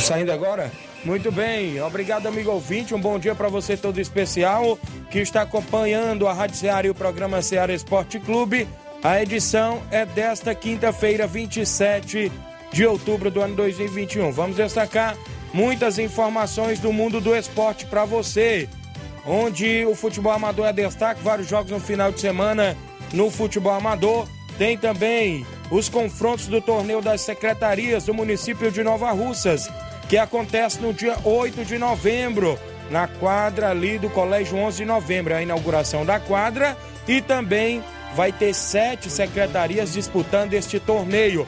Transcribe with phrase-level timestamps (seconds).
[0.00, 0.70] Saindo agora?
[1.04, 4.78] Muito bem, obrigado amigo ouvinte, um bom dia para você todo especial
[5.10, 8.66] que está acompanhando a Rádio Ceará e o programa Ceará Esporte Clube.
[9.02, 12.32] A edição é desta quinta-feira, 27
[12.72, 14.32] de outubro do ano 2021.
[14.32, 15.16] Vamos destacar
[15.52, 18.68] muitas informações do mundo do esporte para você,
[19.24, 22.76] onde o futebol amador é destaque, vários jogos no final de semana
[23.12, 24.26] no futebol amador.
[24.58, 29.70] Tem também os confrontos do torneio das secretarias do município de Nova Russas,
[30.08, 32.58] que acontece no dia 8 de novembro,
[32.90, 36.76] na quadra ali do Colégio 11 de novembro, a inauguração da quadra
[37.08, 37.82] e também
[38.14, 41.46] vai ter sete secretarias disputando este torneio.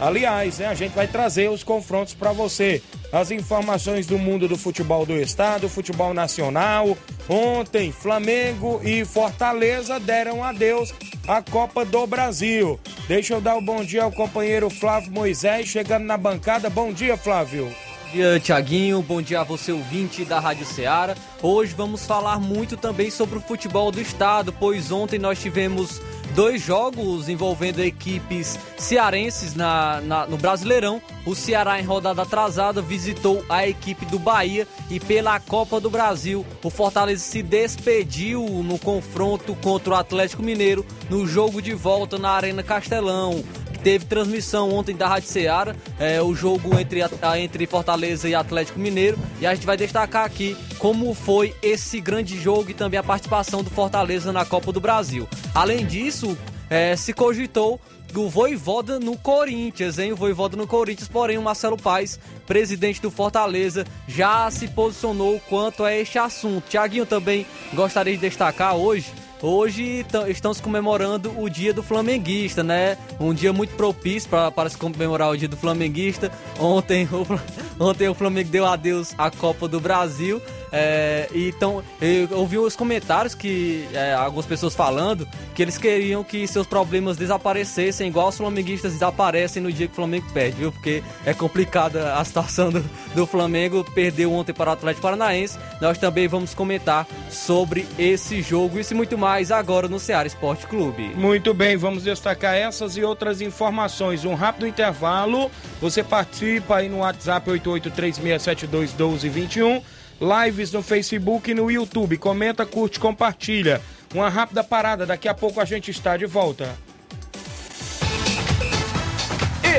[0.00, 2.82] Aliás, né, a gente vai trazer os confrontos para você.
[3.12, 6.96] As informações do mundo do futebol do estado, futebol nacional.
[7.28, 10.94] Ontem, Flamengo e Fortaleza deram adeus
[11.26, 12.78] à Copa do Brasil.
[13.08, 16.70] Deixa eu dar o um bom dia ao companheiro Flávio Moisés, chegando na bancada.
[16.70, 17.68] Bom dia, Flávio.
[18.12, 19.02] Dia, Tiaguinho.
[19.02, 21.14] Bom dia a você, ouvinte da Rádio Ceará.
[21.42, 26.00] Hoje vamos falar muito também sobre o futebol do estado, pois ontem nós tivemos
[26.34, 31.02] dois jogos envolvendo equipes cearenses na, na, no Brasileirão.
[31.26, 36.46] O Ceará, em rodada atrasada, visitou a equipe do Bahia e pela Copa do Brasil,
[36.62, 42.30] o Fortaleza se despediu no confronto contra o Atlético Mineiro no jogo de volta na
[42.30, 43.44] Arena Castelão
[43.82, 47.00] teve transmissão ontem da Rádio Ceará, é, o jogo entre,
[47.38, 49.18] entre Fortaleza e Atlético Mineiro.
[49.40, 53.62] E a gente vai destacar aqui como foi esse grande jogo e também a participação
[53.62, 55.28] do Fortaleza na Copa do Brasil.
[55.54, 56.36] Além disso,
[56.70, 57.80] é, se cogitou
[58.14, 60.12] o Voivoda no Corinthians, hein?
[60.12, 65.84] O Voivoda no Corinthians, porém o Marcelo Paes, presidente do Fortaleza, já se posicionou quanto
[65.84, 66.68] a este assunto.
[66.68, 72.98] Tiaguinho também gostaria de destacar hoje Hoje estamos comemorando o dia do flamenguista, né?
[73.20, 76.32] Um dia muito propício para, se comemorar o dia do flamenguista.
[76.58, 77.24] Ontem o,
[77.82, 80.42] ontem o Flamengo deu adeus à Copa do Brasil.
[80.72, 86.46] É, então, eu ouvi os comentários que é, algumas pessoas falando que eles queriam que
[86.46, 90.72] seus problemas desaparecessem, igual os flamenguistas desaparecem no dia que o Flamengo perde, viu?
[90.72, 92.84] Porque é complicada a situação do,
[93.14, 93.84] do Flamengo.
[93.94, 95.58] Perdeu ontem para o Atlético Paranaense.
[95.80, 98.78] Nós também vamos comentar sobre esse jogo.
[98.78, 101.14] Isso e muito mais agora no Ceará Esporte Clube.
[101.14, 104.24] Muito bem, vamos destacar essas e outras informações.
[104.24, 105.50] Um rápido intervalo.
[105.80, 109.82] Você participa aí no WhatsApp 8836721221
[110.20, 112.16] lives no Facebook e no YouTube.
[112.18, 113.80] Comenta, curte, compartilha.
[114.14, 116.76] Uma rápida parada, daqui a pouco a gente está de volta.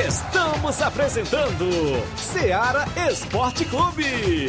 [0.06, 1.66] Estamos apresentando
[2.16, 4.48] Seara Esporte Clube.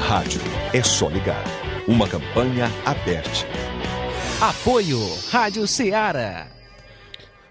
[0.00, 0.40] Rádio
[0.72, 1.44] é só ligar.
[1.86, 3.46] Uma campanha aberta.
[4.40, 4.98] Apoio
[5.30, 6.49] Rádio Ceará.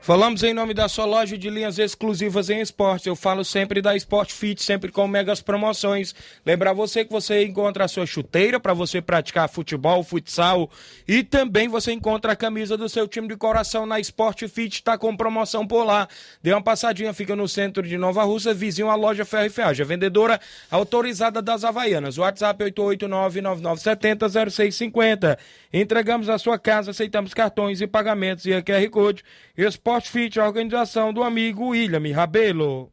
[0.10, 3.06] Falamos em nome da sua loja de linhas exclusivas em esportes.
[3.06, 6.16] Eu falo sempre da Sport Fit, sempre com megas promoções.
[6.44, 10.68] Lembrar você que você encontra a sua chuteira para você praticar futebol, futsal
[11.08, 14.98] e também você encontra a camisa do seu time de coração na Sport Fit, está
[14.98, 16.08] com promoção por lá.
[16.42, 19.86] Dê uma passadinha, fica no centro de Nova Russa, vizinho à loja Ferro e Ferragem,
[19.86, 20.42] vendedora
[20.72, 22.18] autorizada das Havaianas.
[22.18, 25.38] WhatsApp 889-9970-0650.
[25.72, 29.24] Entregamos a sua casa, aceitamos cartões e pagamentos e a QR Code.
[29.56, 32.92] Sport Fit, a organização do amigo William Rabelo.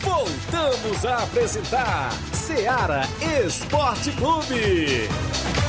[0.00, 3.02] Voltamos a apresentar Seara
[3.44, 5.65] Esporte Clube.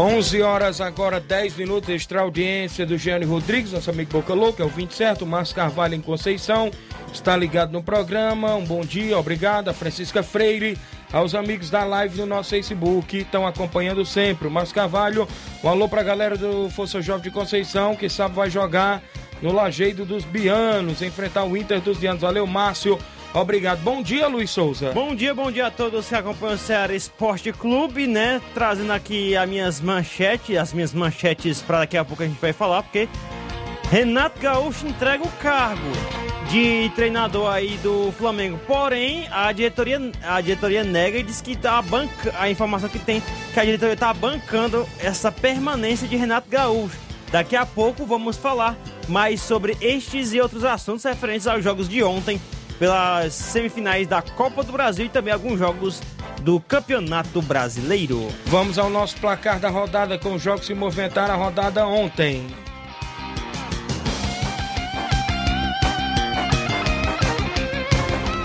[0.00, 4.66] Onze horas agora, 10 minutos, extra audiência do Gianni Rodrigues, nosso amigo Boca Louca, é
[4.66, 6.70] o 20 certo, Márcio Carvalho em Conceição,
[7.12, 10.78] está ligado no programa, um bom dia, obrigado, a Francisca Freire,
[11.12, 15.26] aos amigos da live no nosso Facebook, estão acompanhando sempre, o Márcio Carvalho,
[15.64, 19.02] um alô pra galera do Força Jovem de Conceição, que sabe vai jogar
[19.42, 23.00] no Lajeado dos Bianos, enfrentar o Inter dos Bianos, valeu Márcio,
[23.34, 23.80] Obrigado.
[23.82, 24.92] Bom dia, Luiz Souza.
[24.92, 28.40] Bom dia, bom dia a todos que acompanham o Ceará Esporte Clube, né?
[28.54, 32.52] Trazendo aqui as minhas manchetes, as minhas manchetes para daqui a pouco a gente vai
[32.52, 33.08] falar, porque
[33.90, 35.90] Renato Gaúcho entrega o cargo
[36.50, 38.58] de treinador aí do Flamengo.
[38.66, 43.22] Porém, a diretoria, a diretoria nega e diz que tá banca, a informação que tem
[43.52, 46.96] que a diretoria está bancando essa permanência de Renato Gaúcho.
[47.30, 48.74] Daqui a pouco vamos falar
[49.06, 52.40] mais sobre estes e outros assuntos referentes aos jogos de ontem
[52.78, 56.00] pelas semifinais da Copa do Brasil e também alguns jogos
[56.42, 58.28] do Campeonato Brasileiro.
[58.46, 62.46] Vamos ao nosso placar da rodada com os jogos que movimentaram a rodada ontem.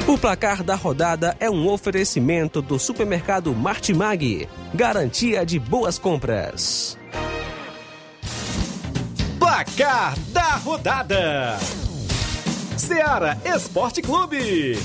[0.08, 6.98] O placar da rodada é um oferecimento do supermercado Martimag, garantia de boas compras.
[9.40, 11.58] Placar da rodada.
[12.84, 14.78] Seara Esporte Clube.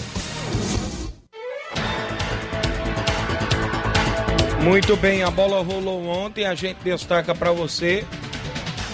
[4.63, 6.47] Muito bem, a bola rolou ontem.
[6.47, 8.05] A gente destaca para você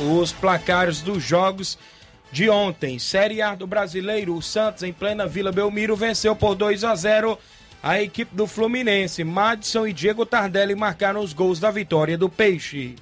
[0.00, 1.78] os placares dos jogos
[2.32, 2.98] de ontem.
[2.98, 7.38] Série A do Brasileiro, o Santos em plena Vila Belmiro venceu por 2 a 0
[7.82, 9.22] a equipe do Fluminense.
[9.22, 12.96] Madison e Diego Tardelli marcaram os gols da vitória do Peixe.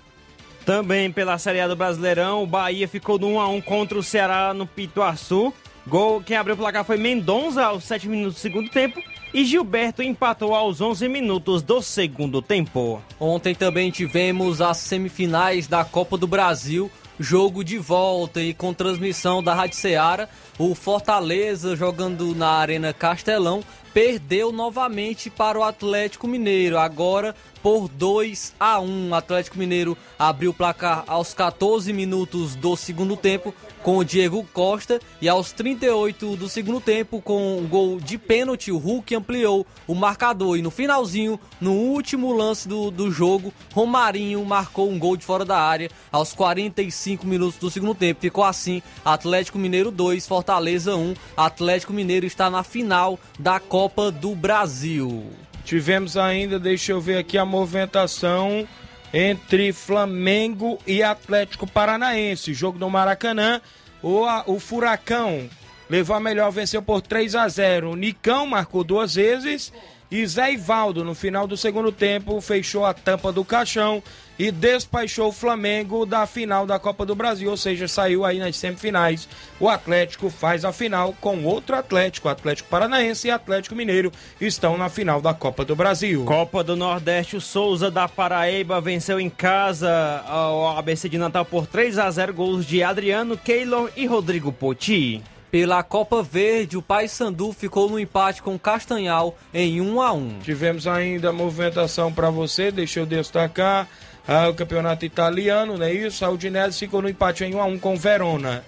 [0.66, 4.02] Também pela Série A do Brasileirão, o Bahia ficou no 1 a 1 contra o
[4.02, 5.54] Ceará no Pituaçu.
[5.86, 9.02] Gol, quem abriu o placar foi Mendonça aos 7 minutos do segundo tempo
[9.34, 13.02] e Gilberto empatou aos 11 minutos do segundo tempo.
[13.18, 19.42] Ontem também tivemos as semifinais da Copa do Brasil, jogo de volta e com transmissão
[19.42, 20.28] da Rádio Ceará.
[20.56, 26.78] O Fortaleza jogando na Arena Castelão perdeu novamente para o Atlético Mineiro.
[26.78, 29.10] Agora por 2 a 1.
[29.10, 34.46] O Atlético Mineiro abriu o placar aos 14 minutos do segundo tempo com o Diego
[34.52, 39.66] Costa e aos 38 do segundo tempo com um gol de pênalti o Hulk ampliou
[39.88, 45.16] o marcador e no finalzinho, no último lance do, do jogo, Romarinho marcou um gol
[45.16, 48.20] de fora da área aos 45 minutos do segundo tempo.
[48.20, 51.14] Ficou assim, Atlético Mineiro 2, Fortaleza 1.
[51.36, 53.81] Atlético Mineiro está na final da Copa
[54.20, 55.30] do Brasil.
[55.64, 58.66] Tivemos ainda, deixa eu ver aqui a movimentação
[59.12, 62.54] entre Flamengo e Atlético Paranaense.
[62.54, 63.60] Jogo no Maracanã.
[64.02, 65.48] O, o Furacão
[65.88, 67.90] levou a melhor, venceu por 3 a 0.
[67.90, 69.72] O Nicão marcou duas vezes
[70.10, 74.02] E Zé Ivaldo, no final do segundo tempo, fechou a tampa do caixão
[74.42, 78.56] e despachou o Flamengo da final da Copa do Brasil, ou seja, saiu aí nas
[78.56, 79.28] semifinais.
[79.60, 84.88] O Atlético faz a final com outro Atlético, Atlético Paranaense e Atlético Mineiro estão na
[84.88, 86.24] final da Copa do Brasil.
[86.24, 91.68] Copa do Nordeste, o Souza da Paraíba venceu em casa o ABC de Natal por
[91.68, 95.22] 3 a 0 gols de Adriano, Keylor e Rodrigo Poti.
[95.52, 100.38] Pela Copa Verde, o Paysandu ficou no empate com o Castanhal em 1 a 1.
[100.42, 103.86] Tivemos ainda movimentação para você, deixa eu destacar
[104.26, 106.24] ah, o campeonato italiano, não é isso?
[106.24, 108.64] A Udinese ficou no empate em 1 a 1 com o Verona.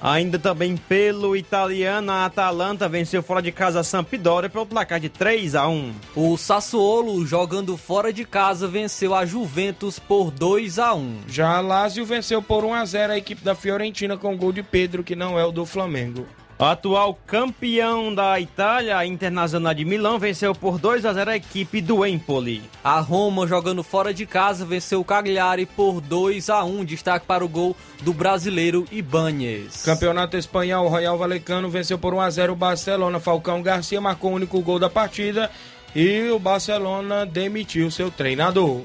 [0.00, 5.08] Ainda também pelo italiano, a Atalanta venceu fora de casa a Sampdoria pelo placar de
[5.08, 5.94] 3 a 1.
[6.14, 11.20] O Sassuolo, jogando fora de casa, venceu a Juventus por 2 a 1.
[11.26, 14.52] Já a Lazio venceu por 1 a 0 a equipe da Fiorentina com o gol
[14.52, 16.26] de Pedro, que não é o do Flamengo.
[16.58, 21.80] Atual campeão da Itália, a Internacional de Milão, venceu por 2 a 0 a equipe
[21.80, 22.62] do Empoli.
[22.82, 27.44] A Roma, jogando fora de casa, venceu o Cagliari por 2 a 1 Destaque para
[27.44, 29.82] o gol do brasileiro Ibanez.
[29.82, 33.18] Campeonato Espanhol, Royal Valecano venceu por 1 a 0 o Barcelona.
[33.18, 35.50] Falcão Garcia marcou o único gol da partida
[35.94, 38.80] e o Barcelona demitiu seu treinador.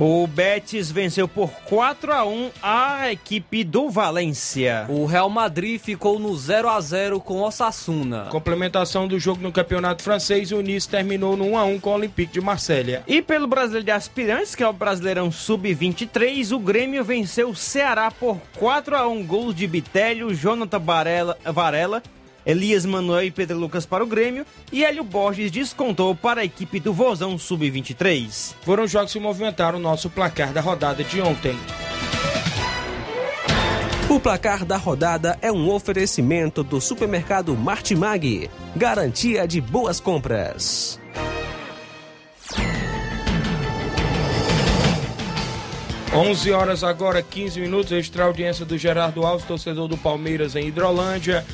[0.00, 4.86] O Betis venceu por 4 a 1 a equipe do Valência.
[4.88, 8.26] O Real Madrid ficou no 0 a 0 com Osasuna.
[8.30, 11.94] Complementação do jogo no Campeonato Francês, o Nice terminou no 1 a 1 com o
[11.94, 13.02] Olympique de Marselha.
[13.08, 18.08] E pelo Brasileiro de Aspirantes, que é o Brasileirão Sub-23, o Grêmio venceu o Ceará
[18.08, 22.04] por 4 a 1 gols de Bitélio, Jonathan Varela, Varela
[22.48, 26.80] Elias Manuel e Pedro Lucas para o Grêmio e Hélio Borges descontou para a equipe
[26.80, 28.54] do Vozão Sub-23.
[28.62, 31.54] Foram jogos que movimentaram o nosso placar da rodada de ontem.
[34.08, 40.98] O placar da rodada é um oferecimento do supermercado Martimag, garantia de boas compras.
[46.14, 51.44] Onze horas agora, 15 minutos, extra audiência do Gerardo Alves, torcedor do Palmeiras em Hidrolândia.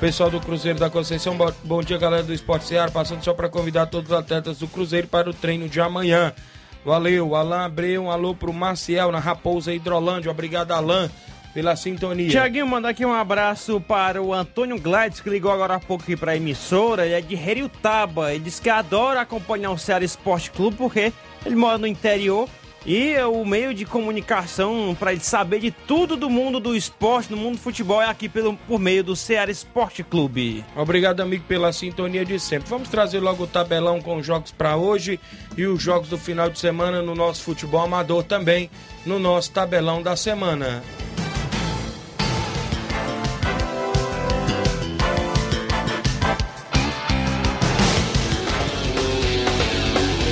[0.00, 3.86] Pessoal do Cruzeiro da Conceição, bom dia galera do Esporte Seara, passando só para convidar
[3.86, 6.32] todos os atletas do Cruzeiro para o treino de amanhã.
[6.84, 11.08] Valeu, Alain Abreu, um alô pro Maciel na Raposa Hidrolândia, obrigado Alain
[11.54, 12.28] pela sintonia.
[12.28, 16.16] Tiaguinho, manda aqui um abraço para o Antônio Gladys, que ligou agora há pouco aqui
[16.16, 20.50] para a emissora, ele é de Heriutaba, ele diz que adora acompanhar o Ceará Esporte
[20.50, 21.12] Clube porque
[21.46, 22.48] ele mora no interior
[22.86, 27.36] e o meio de comunicação para ele saber de tudo do mundo do esporte, do
[27.36, 30.64] mundo do futebol, é aqui pelo, por meio do Ceará Esporte Clube.
[30.76, 32.68] Obrigado, amigo, pela sintonia de sempre.
[32.68, 35.18] Vamos trazer logo o tabelão com os jogos para hoje
[35.56, 38.70] e os jogos do final de semana no nosso futebol amador também,
[39.06, 40.82] no nosso tabelão da semana.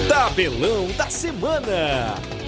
[0.08, 2.41] Tabelão da semana.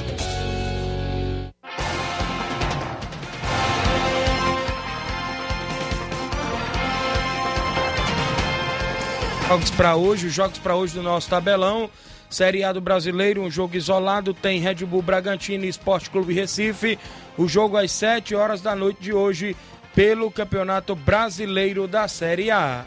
[9.54, 11.88] Jogos para hoje, os jogos para hoje do nosso tabelão.
[12.28, 16.99] Série A do Brasileiro, um jogo isolado, tem Red Bull Bragantino e Esporte Clube Recife.
[17.38, 19.56] O jogo às 7 horas da noite de hoje
[19.94, 22.84] pelo Campeonato Brasileiro da Série A.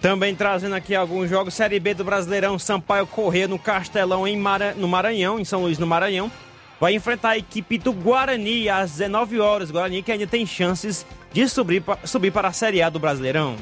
[0.00, 4.72] Também trazendo aqui alguns jogos, Série B do Brasileirão, Sampaio Corrêa no Castelão, em Mara...
[4.74, 6.30] no Maranhão, em São Luís, no Maranhão.
[6.78, 9.72] Vai enfrentar a equipe do Guarani às 19 horas.
[9.72, 13.56] Guarani que ainda tem chances de subir, subir para a Série A do Brasileirão.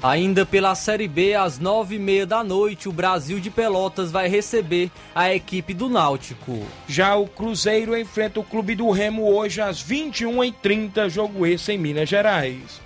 [0.00, 4.28] Ainda pela Série B, às nove e meia da noite, o Brasil de Pelotas vai
[4.28, 6.64] receber a equipe do Náutico.
[6.86, 12.08] Já o Cruzeiro enfrenta o Clube do Remo hoje às 21h30, jogo esse em Minas
[12.08, 12.80] Gerais.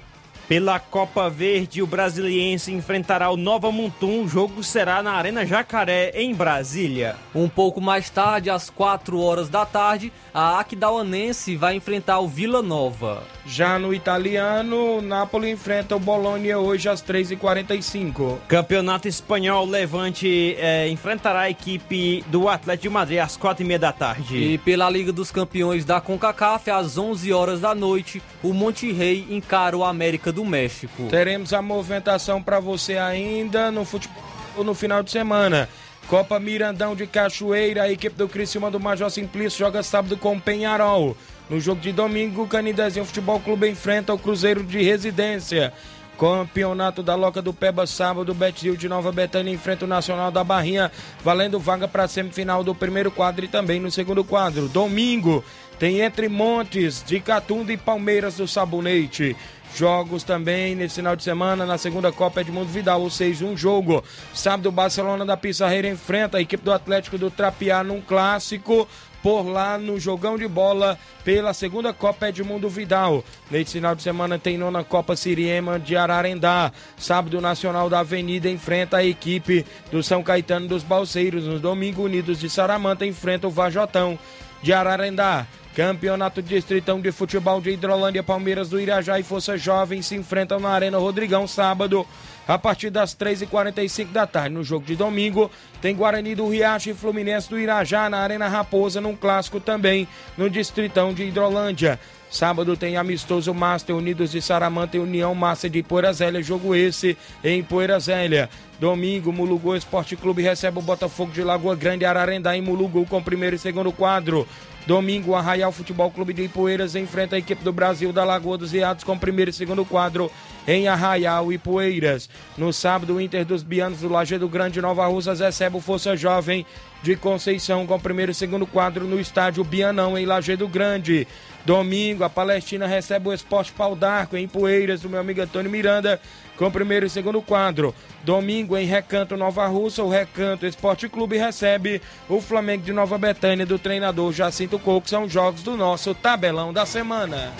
[0.48, 4.24] Pela Copa Verde, o brasiliense enfrentará o Nova Mutum.
[4.24, 7.16] O jogo será na Arena Jacaré, em Brasília.
[7.34, 12.60] Um pouco mais tarde, às 4 horas da tarde, a Aquidauanense vai enfrentar o Vila
[12.60, 13.22] Nova.
[13.44, 18.38] Já no italiano, o Napoli enfrenta o Bologna hoje às 3h45.
[18.46, 24.36] Campeonato Espanhol, Levante é, enfrentará a equipe do Atlético de Madrid às 4h30 da tarde.
[24.36, 29.76] E pela Liga dos Campeões da CONCACAF, às 11 horas da noite, o Monterrey encara
[29.76, 31.08] o América do México.
[31.10, 34.22] Teremos a movimentação para você ainda no futebol
[34.58, 35.68] no final de semana.
[36.12, 41.16] Copa Mirandão de Cachoeira, a equipe do Criciúma do Major Simplício joga sábado com Penharol.
[41.48, 45.72] No jogo de domingo, o Canidezinho Futebol Clube enfrenta o Cruzeiro de Residência.
[46.20, 50.92] Campeonato da Loca do Peba, sábado, Betil de Nova Betânia enfrenta o Nacional da Barrinha,
[51.24, 54.68] valendo vaga para a semifinal do primeiro quadro e também no segundo quadro.
[54.68, 55.42] Domingo,
[55.78, 59.34] tem entre Montes de Catunda e Palmeiras do Sabonete.
[59.74, 64.04] Jogos também nesse final de semana na segunda Copa Edmundo Vidal, ou seja, um jogo.
[64.34, 68.88] Sábado, o Barcelona da Pissarreira enfrenta a equipe do Atlético do Trapiá num clássico
[69.22, 73.24] por lá no jogão de bola pela segunda Copa Edmundo Vidal.
[73.50, 76.72] Nesse final de semana tem nona Copa Siriema de Ararendá.
[76.96, 81.46] Sábado Nacional da Avenida enfrenta a equipe do São Caetano dos Balseiros.
[81.46, 84.18] No domingo Unidos de Saramanta enfrenta o Vajotão
[84.60, 85.46] de Ararendá.
[85.74, 90.68] Campeonato Distritão de Futebol de Hidrolândia, Palmeiras do Irajá e Força Jovem se enfrentam na
[90.68, 92.06] Arena Rodrigão sábado
[92.46, 94.54] a partir das 3h45 da tarde.
[94.54, 95.50] No jogo de domingo,
[95.80, 100.50] tem Guarani do Riacho e Fluminense do Irajá na Arena Raposa, num clássico também no
[100.50, 101.98] Distritão de Hidrolândia.
[102.30, 107.16] Sábado tem amistoso Master Unidos de Saramanta e União Massa de Poeira Zélia, jogo esse
[107.44, 108.48] em Poeira Zélia.
[108.80, 113.56] Domingo, Mulugu Esporte Clube recebe o Botafogo de Lagoa Grande Ararendá em Mulugu com primeiro
[113.56, 114.48] e segundo quadro.
[114.86, 118.72] Domingo, o Arraial Futebol Clube de Ipueiras enfrenta a equipe do Brasil da Lagoa dos
[118.72, 120.30] Riados com primeiro e segundo quadro
[120.66, 122.28] em Arraial e Poeiras.
[122.58, 126.66] No sábado, o Inter dos Bianos do Lajeado Grande Nova Russas recebe o Força Jovem
[127.02, 131.26] de Conceição com primeiro e segundo quadro no estádio Bianão em Lajeado Grande.
[131.64, 136.20] Domingo, a Palestina recebe o Esporte Pau d'Arco em Poeiras do meu amigo Antônio Miranda
[136.56, 137.94] com primeiro e segundo quadro.
[138.24, 143.66] Domingo, em Recanto Nova Russa, o Recanto Esporte Clube recebe o Flamengo de Nova Betânia
[143.66, 145.08] do treinador Jacinto Coco.
[145.08, 147.52] São jogos do nosso tabelão da semana.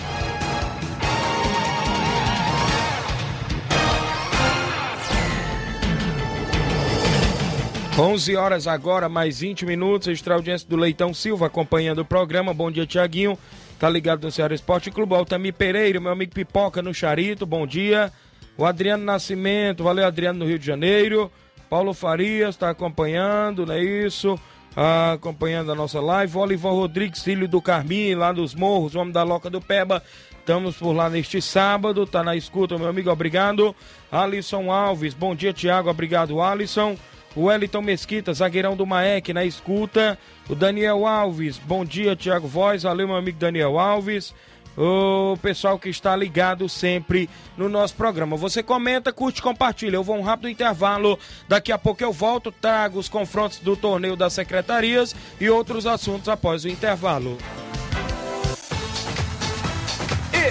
[7.97, 10.07] Onze horas agora, mais 20 minutos.
[10.07, 12.53] Extra audiência do Leitão Silva acompanhando o programa.
[12.53, 13.37] Bom dia, Tiaguinho.
[13.83, 15.13] Tá ligado no Ceará Esporte Clube.
[15.13, 17.45] Altamir Pereira, meu amigo Pipoca no Charito.
[17.45, 18.13] Bom dia.
[18.57, 21.29] O Adriano Nascimento, valeu Adriano no Rio de Janeiro.
[21.69, 24.39] Paulo Farias está acompanhando, não é isso?
[24.73, 26.37] Ah, acompanhando a nossa live.
[26.37, 30.01] Oliver Rodrigues, filho do Carmim, lá dos Morros, homem da Loca do Peba.
[30.39, 33.75] Estamos por lá neste sábado, tá na escuta, meu amigo, obrigado.
[34.09, 36.95] Alisson Alves, bom dia, Tiago, obrigado, Alisson.
[37.35, 40.17] O Wellington Mesquita, zagueirão do Maek, na escuta.
[40.49, 44.33] O Daniel Alves, bom dia, Tiago Voz, valeu, meu amigo Daniel Alves
[44.77, 48.35] o pessoal que está ligado sempre no nosso programa.
[48.35, 49.95] Você comenta, curte, compartilha.
[49.95, 51.19] Eu vou um rápido intervalo.
[51.47, 56.27] Daqui a pouco eu volto, trago os confrontos do torneio das secretarias e outros assuntos
[56.27, 57.37] após o intervalo.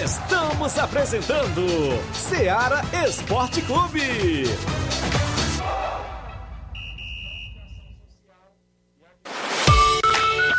[0.04, 1.66] Estamos apresentando
[2.12, 4.44] Seara Esporte Clube.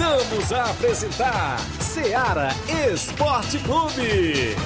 [0.00, 2.48] Voltamos a apresentar Seara
[2.90, 4.56] Esporte Clube.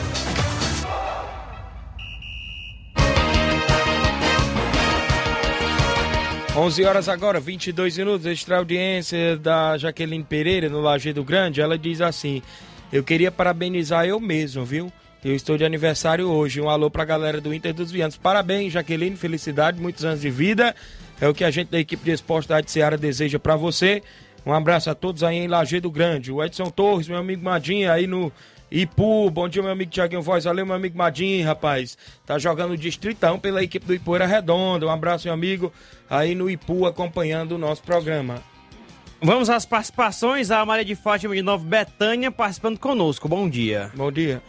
[6.56, 11.60] 11 horas agora, 22 minutos, extra audiência da Jaqueline Pereira no Lajeado Grande.
[11.60, 12.40] Ela diz assim:
[12.92, 14.92] Eu queria parabenizar eu mesmo, viu?
[15.24, 16.60] Eu estou de aniversário hoje.
[16.60, 18.16] Um alô pra galera do Inter dos Vianos.
[18.16, 20.76] Parabéns, Jaqueline, felicidade, muitos anos de vida.
[21.20, 24.00] É o que a gente da equipe de esporte da Seara deseja para você.
[24.46, 26.30] Um abraço a todos aí em Lajeado Grande.
[26.30, 28.30] O Edson Torres, meu amigo Madinha, aí no
[28.70, 29.30] Ipu.
[29.30, 30.44] Bom dia, meu amigo Tiaguinho Voz.
[30.44, 31.96] Valeu, meu amigo Madinha, rapaz.
[32.26, 34.86] Tá jogando Distritão pela equipe do Ipueira Redonda.
[34.86, 35.72] Um abraço, meu amigo,
[36.10, 38.42] aí no Ipu, acompanhando o nosso programa.
[39.22, 40.50] Vamos às participações.
[40.50, 43.26] A Maria de Fátima de Nova Betânia participando conosco.
[43.26, 43.90] Bom dia.
[43.94, 44.42] Bom dia.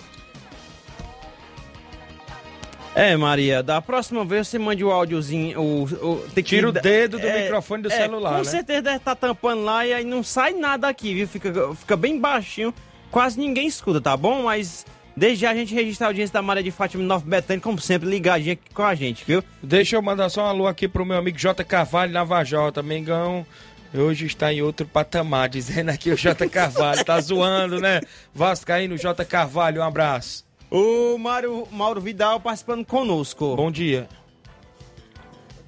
[2.95, 5.59] É, Maria, da próxima vez você mande o áudiozinho.
[5.59, 8.43] O, o, tem que- Tira o dedo do é, microfone do é, celular, Com né?
[8.45, 11.27] certeza deve estar tampando lá e aí não sai nada aqui, viu?
[11.27, 12.73] Fica, fica bem baixinho.
[13.11, 14.43] Quase ninguém escuta, tá bom?
[14.43, 17.79] Mas desde já a gente registra a audiência da Maria de Fátima Nova Betânia, como
[17.81, 19.43] sempre, ligadinha aqui com a gente, viu?
[19.61, 21.65] Deixa eu mandar só um alô aqui pro meu amigo J.
[21.65, 22.81] Carvalho na Vajota.
[22.81, 23.45] Mengão
[23.93, 26.47] hoje está em outro patamar, dizendo aqui o J.
[26.47, 27.03] Carvalho.
[27.03, 27.99] Tá zoando, né?
[28.33, 29.25] Vascaíno J.
[29.25, 30.44] Carvalho, um abraço.
[30.69, 33.55] O Mário, Mauro Vidal participando conosco.
[33.55, 34.07] Bom dia.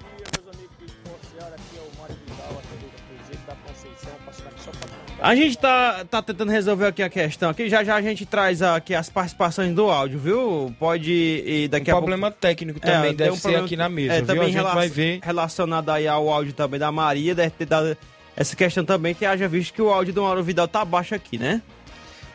[0.00, 0.74] Bom dia, meus amigos.
[1.38, 4.12] Aqui é o Mário Vidal, aqui da Conceição.
[5.20, 7.50] A gente tá, tá tentando resolver aqui a questão.
[7.50, 10.74] Aqui já já a gente traz aqui as participações do áudio, viu?
[10.78, 12.40] Pode ir daqui um a problema pouco...
[12.40, 14.26] técnico é, também é, deve um ser aqui na é, mesa, é, viu?
[14.26, 17.96] Também a gente vai ver relacionado aí ao áudio também da Maria, deve ter dado
[18.36, 21.36] essa questão também que haja visto que o áudio do Mauro Vidal tá baixo aqui,
[21.36, 21.60] né?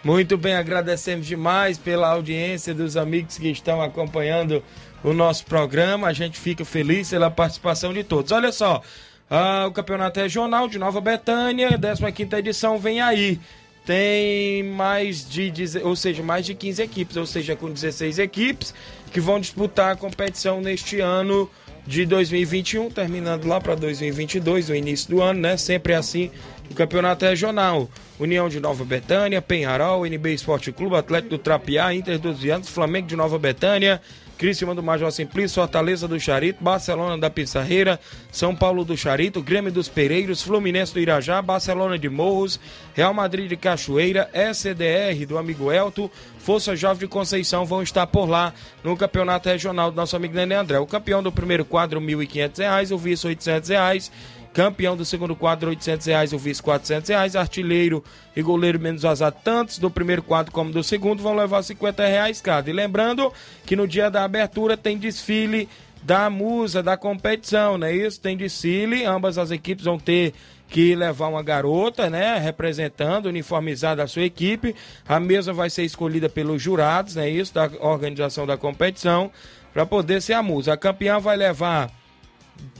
[0.04, 4.62] Muito bem, agradecemos demais pela audiência dos amigos que estão acompanhando
[5.02, 6.08] o nosso programa.
[6.08, 8.34] A gente fica feliz pela participação de todos.
[8.34, 8.82] Olha só,
[9.30, 13.40] ah, o Campeonato Regional de Nova Betânia, 15ª edição, vem aí.
[13.86, 18.74] Tem mais de, ou seja, mais de 15 equipes, ou seja, com 16 equipes
[19.10, 21.50] que vão disputar a competição neste ano
[21.86, 25.58] de 2021, terminando lá para 2022, o início do ano, né?
[25.58, 26.32] Sempre assim,
[26.74, 27.88] o campeonato regional.
[28.20, 33.08] União de Nova Betânia, Penharol, NB Esporte Clube, Atlético do Trapiá, Inter dos Viantes, Flamengo
[33.08, 34.02] de Nova Betânia,
[34.38, 38.00] Criciúma do Major Simplício, Fortaleza do Charito, Barcelona da Pissarreira,
[38.32, 42.60] São Paulo do Charito, Grêmio dos Pereiros, Fluminense do Irajá, Barcelona de Morros,
[42.94, 46.10] Real Madrid de Cachoeira, SDR do amigo Elto,
[46.40, 50.56] Força Jovem de Conceição vão estar por lá no campeonato regional do nosso amigo Nenê
[50.56, 50.80] André.
[50.80, 54.12] O campeão do primeiro quadro, R$ 1.500, o vice, R$ 800.
[54.54, 57.36] Campeão do segundo quadro, 800 reais, o vice, 400 reais.
[57.36, 58.04] Artilheiro
[58.36, 62.40] e goleiro menos azar, tantos do primeiro quadro como do segundo, vão levar 50 reais
[62.40, 62.70] cada.
[62.70, 63.34] E lembrando
[63.66, 65.68] que no dia da abertura tem desfile
[66.04, 68.20] da musa da competição, não é isso?
[68.20, 70.34] Tem desfile, ambas as equipes vão ter
[70.68, 74.76] que levar uma garota, né, representando, uniformizada a sua equipe.
[75.08, 77.54] A mesa vai ser escolhida pelos jurados, não é isso?
[77.54, 79.32] Da organização da competição,
[79.74, 80.74] para poder ser a musa.
[80.74, 81.92] A campeã vai levar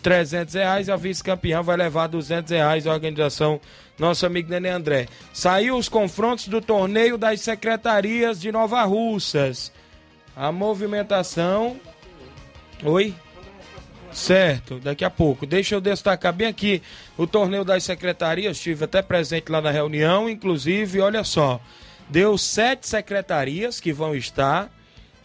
[0.02, 3.60] 300 reais, a vice-campeã vai levar 200 reais, a organização
[3.98, 5.08] nosso amigo Nenê André.
[5.34, 9.72] Saiu os confrontos do torneio das secretarias de Nova Russas.
[10.36, 11.80] A movimentação.
[12.84, 13.14] Oi?
[14.12, 15.46] Certo, daqui a pouco.
[15.46, 16.82] Deixa eu destacar bem aqui
[17.18, 18.58] o torneio das secretarias.
[18.58, 20.30] Estive até presente lá na reunião.
[20.30, 21.60] Inclusive, olha só,
[22.10, 24.72] deu sete secretarias que vão estar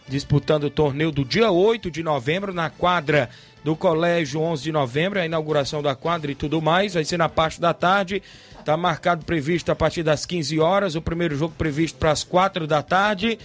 [0.07, 3.29] disputando o torneio do dia 8 de novembro na quadra
[3.69, 7.29] do Colégio 11 de novembro, a inauguração da quadra e tudo mais, vai ser na
[7.29, 8.23] parte da tarde.
[8.59, 12.65] Está marcado previsto a partir das 15 horas, o primeiro jogo previsto para as 4
[12.65, 13.37] da tarde.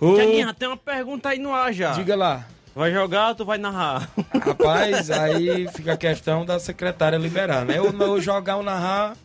[0.00, 0.16] O...
[0.16, 1.92] Tiaguinho, tem uma pergunta aí no ar já.
[1.92, 2.44] Diga lá.
[2.74, 4.10] Vai jogar ou tu vai narrar?
[4.44, 7.80] Rapaz, aí fica a questão da secretária liberar, né?
[7.80, 9.16] Ou, ou jogar ou narrar,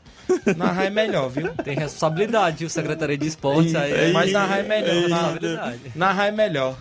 [0.58, 1.50] narrar é melhor, viu?
[1.64, 2.70] Tem responsabilidade, viu?
[2.70, 4.12] Secretaria de Esportes aí.
[4.12, 5.10] Mas narrar é melhor.
[5.10, 6.78] Narrar, narrar é melhor.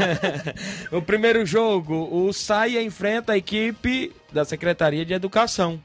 [0.92, 5.80] o primeiro jogo, o SAI enfrenta a equipe da Secretaria de Educação.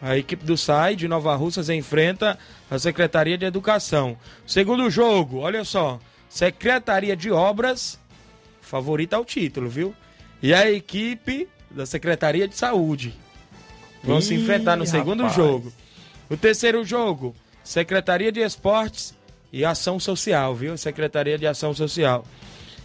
[0.00, 2.38] A equipe do SAI de Nova Russas enfrenta
[2.70, 4.16] a Secretaria de Educação.
[4.46, 7.98] Segundo jogo, olha só, Secretaria de Obras,
[8.60, 9.94] favorita ao título, viu?
[10.42, 13.14] E a equipe da Secretaria de Saúde.
[14.06, 15.36] Vão se Ih, enfrentar no segundo rapaz.
[15.36, 15.72] jogo.
[16.30, 19.14] O terceiro jogo, Secretaria de Esportes
[19.52, 20.76] e Ação Social, viu?
[20.76, 22.24] Secretaria de Ação Social.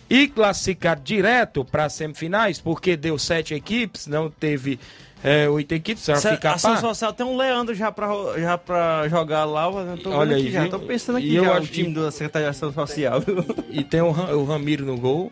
[0.10, 4.78] E classificar direto para as semifinais, porque deu sete equipes, não teve
[5.24, 6.82] é, oito equipes, só Cê- ficar Ação pá.
[6.82, 8.08] Social tem um Leandro já pra,
[8.38, 9.66] já pra jogar lá.
[9.72, 10.64] Eu tô Olha aí, já.
[10.64, 10.72] viu?
[10.72, 13.22] Tô pensando aqui E eu já acho o time que- da Secretaria de Ação Social.
[13.22, 13.46] viu?
[13.70, 15.32] E tem o, Ram- o Ramiro no gol.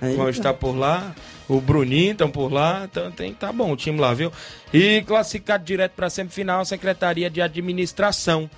[0.00, 0.14] Aí.
[0.14, 1.14] Vão estar por lá.
[1.48, 2.82] O Bruninho estão por lá.
[2.90, 4.32] Então tem, tá bom o time lá, viu?
[4.72, 8.48] E classificado direto para a semifinal a Secretaria de Administração.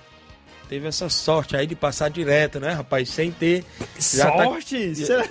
[0.68, 3.10] Teve essa sorte aí de passar direto, né, rapaz?
[3.10, 3.64] Sem ter.
[3.98, 4.94] já tá- Sorte?
[4.96, 5.24] Será?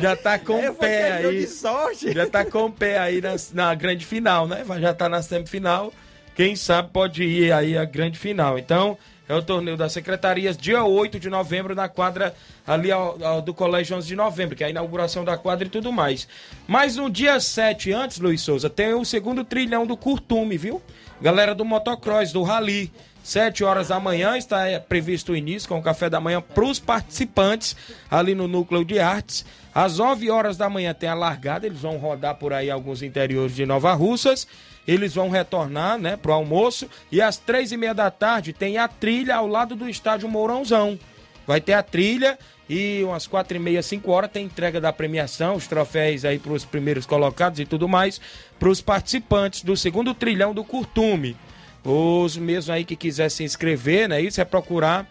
[0.00, 1.46] já tá com É, o pé aí.
[1.46, 2.12] sorte.
[2.12, 4.62] Já tá com o pé aí na, na grande final, né?
[4.64, 5.92] Vai- Já tá na semifinal.
[6.36, 8.56] Quem sabe pode ir aí à grande final.
[8.58, 8.96] Então,
[9.28, 12.34] é o torneio das secretarias, dia 8 de novembro, na quadra
[12.66, 15.70] ali ao- ao do Colégio 11 de novembro, que é a inauguração da quadra e
[15.70, 16.26] tudo mais.
[16.66, 20.80] Mas no dia 7 antes, Luiz Souza, tem o segundo trilhão do Curtume, viu?
[21.20, 22.90] Galera do motocross, do rally.
[23.22, 26.64] 7 horas da manhã está é, previsto o início com o café da manhã para
[26.64, 27.76] os participantes
[28.10, 29.44] ali no núcleo de artes.
[29.74, 33.54] Às 9 horas da manhã tem a largada, eles vão rodar por aí alguns interiores
[33.54, 34.46] de Nova Russas.
[34.88, 36.88] Eles vão retornar, né, pro almoço.
[37.12, 40.98] E às três e meia da tarde tem a trilha ao lado do estádio Mourãozão.
[41.46, 45.56] Vai ter a trilha e umas quatro e meia, cinco horas tem entrega da premiação,
[45.56, 48.20] os troféus aí para os primeiros colocados e tudo mais,
[48.58, 51.36] para os participantes do segundo trilhão do Curtume.
[51.84, 54.20] Os mesmos aí que quiser se inscrever, né?
[54.20, 55.06] Isso é procurar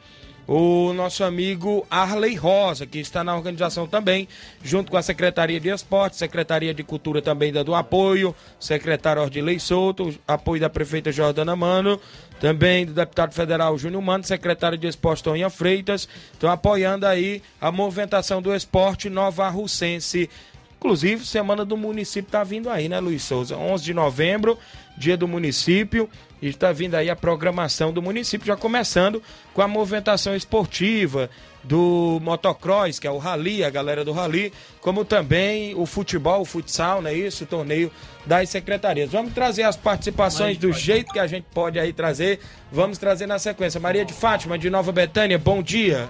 [0.48, 4.28] o nosso amigo Arley Rosa, que está na organização também,
[4.64, 10.18] junto com a Secretaria de Esportes, Secretaria de Cultura também dando apoio, secretário Ordilei Souto,
[10.26, 12.00] apoio da prefeita Jordana Mano,
[12.40, 17.72] também do deputado federal Júnior Mano, secretário de Esportes Toninha Freitas, estão apoiando aí a
[17.72, 20.30] movimentação do esporte nova russense
[20.78, 23.58] Inclusive, semana do município tá vindo aí, né, Luiz Souza?
[23.58, 24.60] 11 de novembro,
[24.96, 26.08] dia do município,
[26.42, 29.22] e está vindo aí a programação do município, já começando
[29.54, 31.30] com a movimentação esportiva
[31.64, 36.46] do motocross, que é o rally, a galera do rally, como também o futebol, o
[36.46, 37.92] futsal, né, isso, o torneio
[38.26, 39.12] das secretarias.
[39.12, 42.40] Vamos trazer as participações do jeito que a gente pode aí trazer.
[42.72, 43.80] Vamos trazer na sequência.
[43.80, 46.10] Maria de Fátima, de Nova Betânia, bom dia.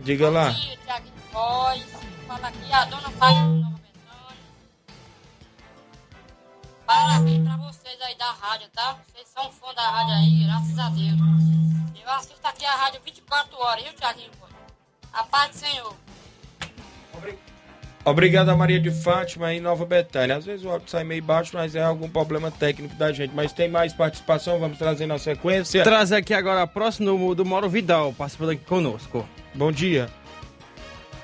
[0.00, 0.54] Diga lá.
[1.32, 1.84] Voz,
[2.26, 3.77] fala aqui a dona Fátima
[8.18, 8.98] da rádio, tá?
[9.06, 12.02] Vocês são fã da rádio aí, graças a Deus.
[12.02, 14.30] Eu assisto aqui a rádio 24 horas, viu, Tiaguinho?
[15.12, 15.94] A paz do Senhor.
[18.04, 20.36] Obrigado a Maria de Fátima em Nova Betânia.
[20.36, 23.34] Às vezes o áudio sai meio baixo, mas é algum problema técnico da gente.
[23.34, 25.84] Mas tem mais participação, vamos trazer na sequência.
[25.84, 29.28] Trazer aqui agora a próxima do, do Mauro Vidal, participando aqui conosco.
[29.54, 30.08] Bom dia.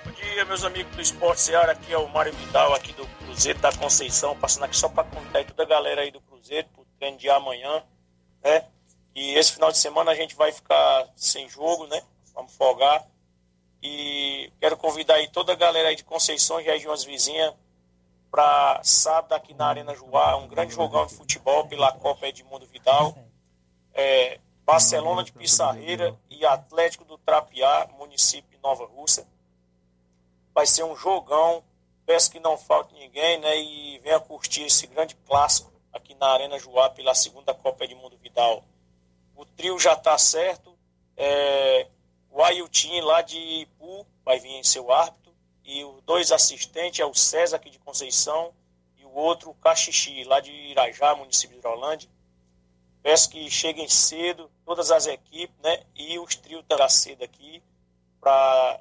[0.05, 1.73] Bom dia, meus amigos do Esporte Seara.
[1.73, 5.39] Aqui é o Mário Vidal, aqui do Cruzeiro da Conceição, passando aqui só para contar
[5.39, 7.83] aí toda a galera aí do Cruzeiro, pro treino de amanhã,
[8.43, 8.67] né?
[9.15, 12.03] E esse final de semana a gente vai ficar sem jogo, né?
[12.35, 13.07] Vamos folgar.
[13.83, 17.55] E quero convidar aí toda a galera aí de Conceição e regiões vizinhas
[18.31, 23.17] para sábado aqui na Arena Joá, um grande jogão de futebol pela Copa Edmundo Vidal.
[23.93, 29.27] É, Barcelona de Pissarreira e Atlético do Trapiá, município de Nova Rússia.
[30.53, 31.63] Vai ser um jogão.
[32.07, 33.57] Peço que não falte ninguém, né?
[33.57, 38.65] E venha curtir esse grande clássico aqui na Arena Joá pela segunda Copa Edmundo Vidal.
[39.37, 40.77] O trio já está certo.
[41.17, 41.87] É,
[42.31, 45.33] o Ailton lá de Ipu vai vir em seu árbitro.
[45.65, 48.53] E os dois assistentes é o César aqui de Conceição
[48.99, 52.11] e o outro o Caxixi, lá de Irajá, município de Hidrolândia.
[53.03, 55.85] Peço que cheguem cedo, todas as equipes, né?
[55.95, 57.63] E os trios da cedo aqui
[58.21, 58.81] para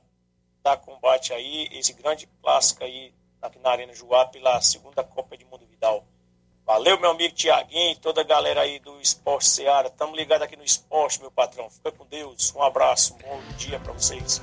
[0.62, 5.46] dar combate aí, esse grande clássico aí aqui na Arena Joá pela segunda Copa de
[5.46, 6.06] Mundo Vidal.
[6.66, 9.90] Valeu, meu amigo Tiaguinho toda a galera aí do Esporte Seara.
[9.90, 11.70] Tamo ligado aqui no esporte, meu patrão.
[11.70, 12.54] Fica com Deus.
[12.56, 14.42] Um abraço, bom dia para vocês.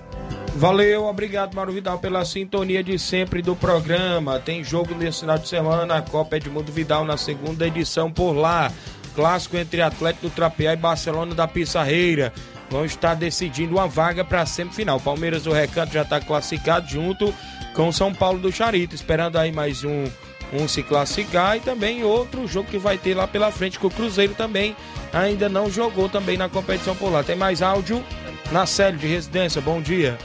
[0.55, 4.39] Valeu, obrigado, Mauro Vidal, pela sintonia de sempre do programa.
[4.39, 8.71] Tem jogo nesse final de semana, a Copa Edmundo Vidal na segunda edição por lá.
[9.15, 12.33] Clássico entre Atlético do Trapeá e Barcelona da Pissarreira.
[12.69, 15.01] Vão estar decidindo uma vaga para a semifinal.
[15.01, 17.35] Palmeiras do Recanto já está classificado junto
[17.75, 20.05] com São Paulo do Charito, esperando aí mais um
[20.53, 23.91] um se classificar e também outro jogo que vai ter lá pela frente que o
[23.91, 24.77] Cruzeiro também
[25.13, 27.23] ainda não jogou também na competição por lá.
[27.23, 28.05] Tem mais áudio
[28.51, 29.61] na série de residência.
[29.61, 30.19] Bom dia.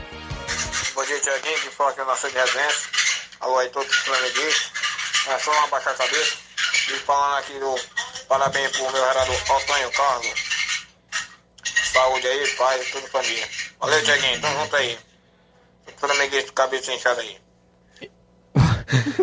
[0.93, 2.89] Bom dia, Tiaguinho, que fala aqui na série de residência.
[3.39, 4.71] Alô aí, todos os flamenguistas.
[5.27, 6.35] É só uma baixar a cabeça.
[6.87, 7.75] E falando aqui do
[8.27, 10.55] parabéns pro meu vereador Antônio Carlos.
[11.93, 13.47] Saúde aí, pai, tudo família.
[13.79, 14.99] Valeu, Tiaguinho, tamo junto aí.
[15.97, 17.44] Flamenguista, cabeça inchada aí.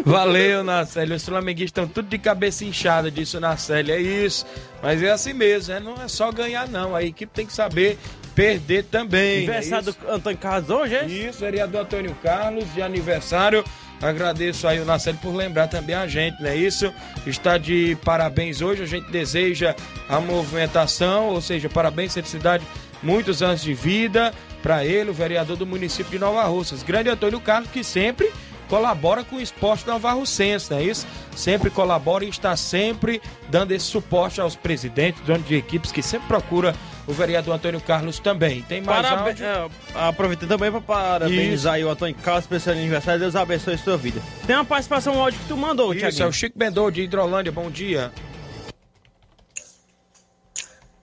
[0.04, 1.16] Valeu, Nacélio.
[1.16, 3.94] Os flamenguistas estão tudo de cabeça inchada disso, Nacélio.
[3.94, 4.46] É isso.
[4.82, 5.80] Mas é assim mesmo, né?
[5.80, 6.94] Não é só ganhar, não.
[6.94, 7.98] A equipe tem que saber
[8.34, 9.38] perder também.
[9.38, 11.06] Aniversário é do Antônio Carlos hoje, é?
[11.06, 13.64] Isso, vereador Antônio Carlos, de aniversário.
[14.00, 16.92] Agradeço aí o Nacélio por lembrar também a gente, não é isso?
[17.24, 18.82] Está de parabéns hoje.
[18.82, 19.76] A gente deseja
[20.08, 22.66] a movimentação, ou seja, parabéns, felicidade,
[23.00, 26.82] muitos anos de vida para ele, o vereador do município de Nova Russas.
[26.82, 28.32] Grande Antônio Carlos, que sempre
[28.76, 31.06] colabora com o esporte Nova Russense, não é isso?
[31.36, 36.26] Sempre colabora e está sempre dando esse suporte aos presidentes, donos de equipes, que sempre
[36.26, 36.74] procura
[37.06, 38.62] o vereador Antônio Carlos também.
[38.62, 39.44] Tem mais Parabe- áudio?
[39.44, 39.68] é,
[40.08, 43.20] Aproveitando também para parabenizar aí o Antônio Carlos pelo seu aniversário.
[43.20, 44.22] Deus abençoe a sua vida.
[44.46, 46.24] Tem uma participação áudio que tu mandou, Isso, Tiaguinho.
[46.24, 47.52] é o Chico Bendou de Hidrolândia.
[47.52, 48.10] Bom dia.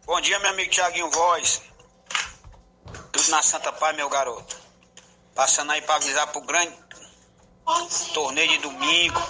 [0.08, 1.62] Bom dia, meu amigo Tiaguinho Voz.
[3.12, 4.58] Tudo na Santa Paz, meu garoto.
[5.36, 6.74] Passando aí para avisar pro grande
[8.14, 9.22] torneio de domingo,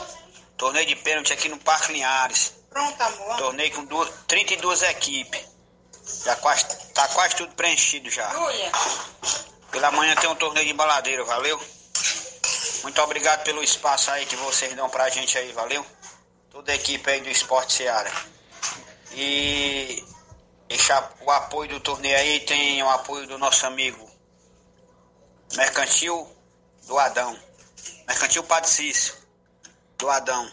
[0.58, 2.54] torneio de pênalti aqui no Parque Linhares.
[2.70, 3.38] Pronto, amor.
[3.38, 5.42] Torneio com duas, 32 equipes.
[6.26, 8.30] Já quase, tá quase tudo preenchido já.
[9.72, 11.60] Pela manhã tem um torneio de baladeiro, valeu?
[12.84, 15.86] Muito obrigado pelo espaço aí que vocês dão pra gente aí, valeu?
[16.50, 18.12] Toda a equipe aí do Esporte Seara.
[19.12, 20.04] E
[20.68, 24.10] deixar o apoio do torneio aí, tem o apoio do nosso amigo
[25.56, 26.28] Mercantil
[26.88, 27.49] do Adão.
[28.10, 29.14] Mercantil Padre Cício,
[30.00, 30.50] do Adão.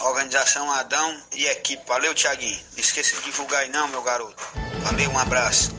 [0.00, 1.80] Organização Adão e equipe.
[1.86, 2.58] Valeu, Tiaguinho.
[2.72, 4.42] Não esqueça de divulgar aí não, meu garoto.
[4.82, 5.72] Valeu, um abraço.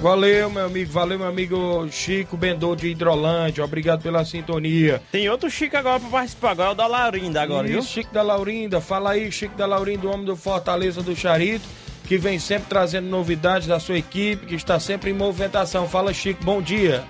[0.00, 0.90] Valeu, meu amigo.
[0.90, 3.64] Valeu, meu amigo Chico Bendou de Hidrolândia.
[3.64, 5.00] Obrigado pela sintonia.
[5.12, 7.78] Tem outro Chico agora para participar, agora é o da Laurinda agora, viu?
[7.78, 8.80] Isso, Chico da Laurinda.
[8.80, 11.68] Fala aí, Chico da Laurinda, o homem do Fortaleza do Charito,
[12.04, 15.88] que vem sempre trazendo novidades da sua equipe, que está sempre em movimentação.
[15.88, 17.04] Fala, Chico, bom dia.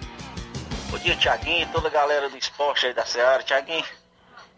[0.92, 3.42] Bom dia, Tiaguinho, toda a galera do esporte aí da Seara.
[3.42, 3.83] Tiaguinho,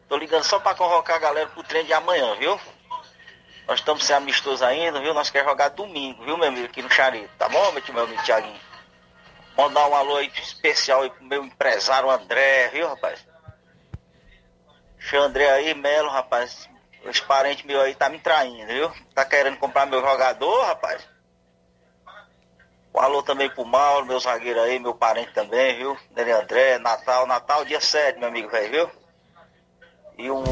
[0.09, 2.61] tô ligando só pra convocar a galera pro treino de amanhã, viu?
[3.69, 5.15] Nós estamos sem amistosos ainda, viu?
[5.15, 8.61] Nós queremos jogar domingo, viu, meu amigo, aqui no Charito, tá bom, meu, amigo Tiaguinho?
[9.57, 13.25] Mandar um alô aí especial aí pro meu empresário André, viu, rapaz?
[15.09, 16.69] Seu André aí, Melo, rapaz,
[17.05, 18.93] os parentes meus aí tá me traindo, viu?
[19.15, 21.14] Tá querendo comprar meu jogador, rapaz?
[22.95, 25.99] Um alô também pro Mauro, meu zagueiro aí, meu parente também, viu?
[26.13, 28.91] Dele André, Natal, Natal dia 7, meu amigo velho, viu?
[30.17, 30.45] E um,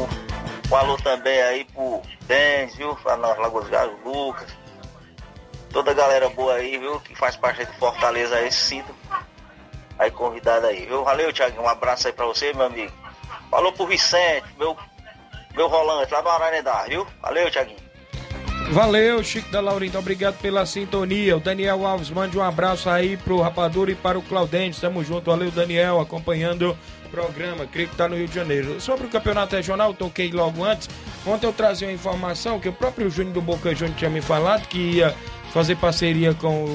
[0.69, 2.97] um alô também aí pro Denis, viu?
[3.05, 4.49] Lá nas Lagoas Galo, Lucas.
[5.71, 6.99] Toda a galera boa aí, viu?
[6.99, 8.93] Que faz parte do Fortaleza aí, sinto
[9.97, 11.03] aí convidado aí, viu?
[11.03, 11.61] Valeu, Thiago.
[11.61, 12.91] Um abraço aí pra você, meu amigo.
[13.49, 14.77] Falou pro Vicente, meu,
[15.55, 17.07] meu rolante lá do Ararendá, viu?
[17.21, 17.92] Valeu, Thiaguinho.
[18.71, 21.37] Valeu, Chico da Laurinda, obrigado pela sintonia.
[21.37, 24.81] O Daniel Alves, mande um abraço aí pro Rapadura e para o Claudente.
[24.81, 27.67] Tamo junto, valeu, Daniel, acompanhando o programa.
[27.67, 28.81] Creio que tá no Rio de Janeiro.
[28.81, 30.89] Sobre o campeonato regional, toquei logo antes.
[31.25, 34.67] Ontem eu trazia uma informação que o próprio Júnior do Boca Júnior tinha me falado
[34.67, 35.13] que ia
[35.53, 36.65] fazer parceria com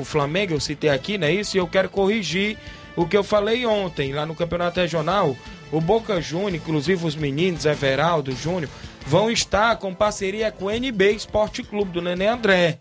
[0.00, 1.56] o Flamengo, eu citei aqui, não é isso?
[1.56, 2.56] E eu quero corrigir
[2.94, 5.36] o que eu falei ontem lá no campeonato regional.
[5.70, 8.70] O Boca Júnior, inclusive os meninos, Everaldo, Júnior,
[9.06, 12.78] vão estar com parceria com o NB Esporte Clube do Nenê André.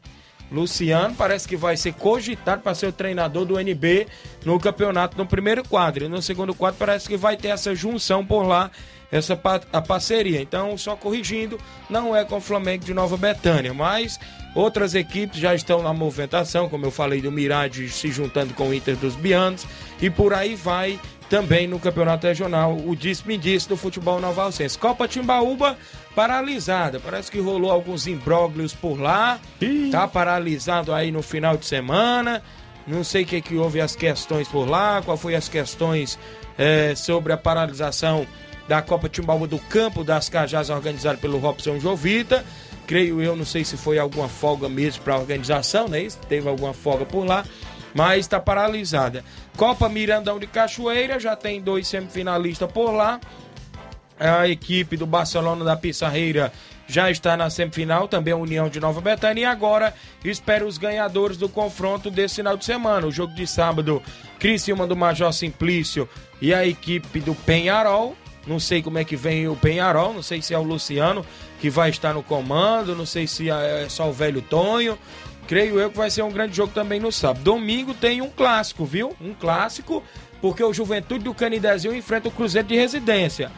[0.52, 4.08] Luciano parece que vai ser cogitado para ser o treinador do NB
[4.45, 6.06] no campeonato no primeiro quadro.
[6.06, 8.71] E no segundo quadro parece que vai ter essa junção por lá,
[9.12, 9.39] essa
[9.73, 10.41] a parceria.
[10.41, 14.17] Então, só corrigindo, não é com o Flamengo de Nova Betânia, mas
[14.56, 18.73] outras equipes já estão na movimentação, como eu falei do Mirade se juntando com o
[18.73, 19.65] Inter dos Bianos,
[20.02, 20.97] e por aí vai
[21.30, 24.78] também no campeonato regional, o disse-me-disse do futebol novalcense.
[24.78, 25.78] Copa Timbaúba
[26.16, 29.40] paralisada, parece que rolou alguns imbróglios por lá,
[29.92, 32.42] tá paralisado aí no final de semana,
[32.88, 36.18] não sei o que que houve as questões por lá, qual foi as questões
[36.58, 38.26] é, sobre a paralisação
[38.68, 42.44] da Copa Timbaúba do Campo das Cajás organizada pelo Robson Jovita,
[42.86, 46.08] creio eu, não sei se foi alguma folga mesmo para a organização, né?
[46.28, 47.46] Teve alguma folga por lá,
[47.98, 49.26] mas está paralisada.
[49.58, 53.20] Copa Mirandão de Cachoeira já tem dois semifinalistas por lá.
[54.20, 56.54] A equipe do Barcelona da Pissarreira
[56.86, 59.42] já está na semifinal, também a União de Nova Betânia.
[59.42, 63.08] E agora espera os ganhadores do confronto desse final de semana.
[63.08, 64.00] O jogo de sábado,
[64.38, 66.08] Criciúma do Major Simplício
[66.40, 68.16] e a equipe do Penharol.
[68.46, 71.26] Não sei como é que vem o Penharol, não sei se é o Luciano
[71.60, 74.98] que vai estar no comando, não sei se é só o velho Tonho.
[75.48, 77.42] Creio eu que vai ser um grande jogo também no sábado.
[77.42, 79.16] Domingo tem um clássico, viu?
[79.22, 80.04] Um clássico,
[80.42, 83.50] porque o Juventude do Canidezinho enfrenta o Cruzeiro de Residência.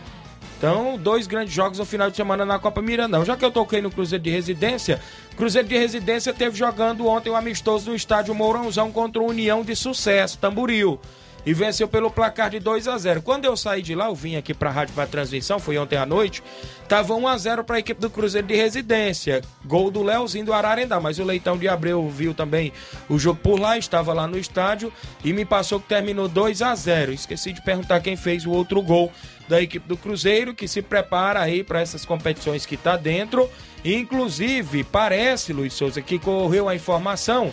[0.58, 3.26] Então, dois grandes jogos no final de semana na Copa Mirandão.
[3.26, 5.02] Já que eu toquei no Cruzeiro de Residência,
[5.36, 9.64] Cruzeiro de Residência teve jogando ontem o um amistoso no estádio Mourãozão contra o União
[9.64, 11.00] de Sucesso, Tamboril
[11.46, 13.22] e venceu pelo placar de 2 a 0.
[13.22, 15.98] Quando eu saí de lá, eu vim aqui para a rádio para transmissão, foi ontem
[15.98, 16.44] à noite,
[16.88, 19.42] tava 1 a 0 para a equipe do Cruzeiro de Residência.
[19.66, 22.74] Gol do Leozinho do Ararendá, mas o Leitão de Abreu viu também
[23.08, 24.92] o jogo por lá, estava lá no estádio
[25.24, 27.12] e me passou que terminou 2 a 0.
[27.12, 29.12] Esqueci de perguntar quem fez o outro gol
[29.48, 33.50] da equipe do Cruzeiro, que se prepara aí para essas competições que está dentro.
[33.84, 37.52] Inclusive, parece, Luiz Souza, que correu a informação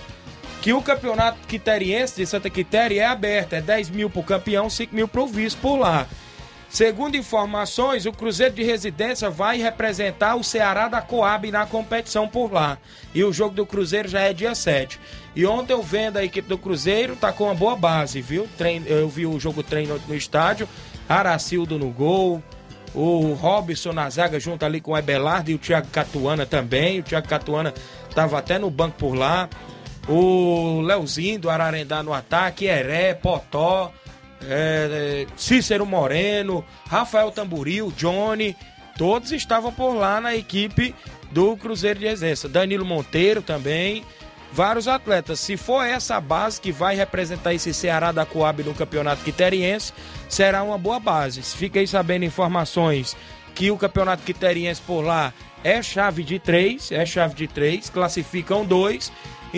[0.67, 4.69] que o campeonato quiteriense de Santa Quitéria é aberto, é 10 mil para o campeão,
[4.69, 6.09] 5 mil para o vice por lá.
[6.69, 12.53] Segundo informações, o Cruzeiro de Residência vai representar o Ceará da Coab na competição por
[12.53, 12.79] lá.
[13.15, 14.99] E o jogo do Cruzeiro já é dia 7.
[15.37, 18.49] E ontem eu vendo a equipe do Cruzeiro, tá com uma boa base, viu?
[18.59, 20.69] Treino, eu vi o jogo treino no estádio,
[21.09, 22.43] Aracildo no gol,
[22.93, 26.99] o Robson na zaga junto ali com o Ebelardo e o Thiago Catuana também.
[26.99, 27.73] O Thiago Catuana
[28.13, 29.49] tava até no banco por lá
[30.09, 33.93] o Leozinho do Ararendá no ataque, Heré, Potó,
[34.43, 38.57] é, Cícero Moreno, Rafael Tamburil, Johnny,
[38.97, 40.95] todos estavam por lá na equipe
[41.31, 42.49] do Cruzeiro de Exército.
[42.49, 44.05] Danilo Monteiro também,
[44.53, 45.41] vários atletas.
[45.41, 49.93] Se for essa base que vai representar esse Ceará da Coab no Campeonato Quiteriense,
[50.29, 51.43] será uma boa base.
[51.43, 53.17] Fiquei sabendo informações
[53.55, 55.33] que o Campeonato Quiteriense por lá
[55.65, 59.11] é chave de três, é chave de três, classificam dois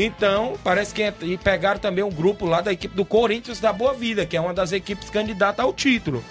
[0.04, 3.94] então, parece que e pegaram também um grupo lá da equipe do Corinthians da Boa
[3.94, 6.22] Vida, que é uma das equipes candidatas ao título.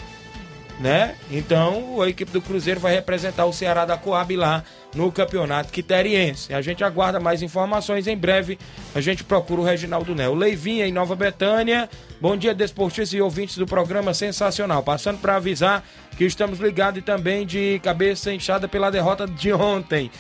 [0.80, 1.16] Né?
[1.32, 4.64] Então, a equipe do Cruzeiro vai representar o Ceará da Coab lá
[4.94, 6.54] no Campeonato Quiteriense.
[6.54, 8.60] A gente aguarda mais informações em breve.
[8.94, 10.14] A gente procura o Reginaldo.
[10.14, 11.90] O Leivinha em Nova Betânia.
[12.22, 14.84] Bom dia, desportistas e ouvintes do programa Sensacional.
[14.84, 15.84] Passando para avisar
[16.16, 20.12] que estamos ligados e também de cabeça inchada pela derrota de ontem.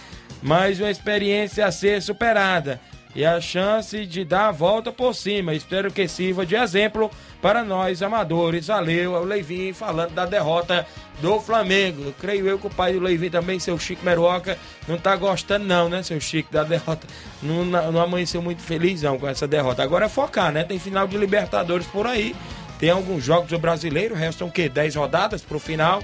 [0.42, 2.82] Mais uma experiência a ser superada.
[3.18, 5.56] E a chance de dar a volta por cima.
[5.56, 7.10] Espero que sirva de exemplo
[7.42, 8.68] para nós amadores.
[8.68, 10.86] Valeu, é o Leivinho falando da derrota
[11.20, 12.14] do Flamengo.
[12.20, 14.56] Creio eu que o pai do Leivinho também, seu Chico Meruoca,
[14.88, 17.08] não tá gostando não, né, seu Chico, da derrota.
[17.42, 19.82] Não, não amanheceu muito felizão com essa derrota.
[19.82, 20.64] Agora é focar, né?
[20.64, 22.36] Tem final de Libertadores por aí.
[22.78, 24.70] Tem alguns jogos do brasileiro, restam o quê?
[24.70, 26.04] 10 rodadas pro final.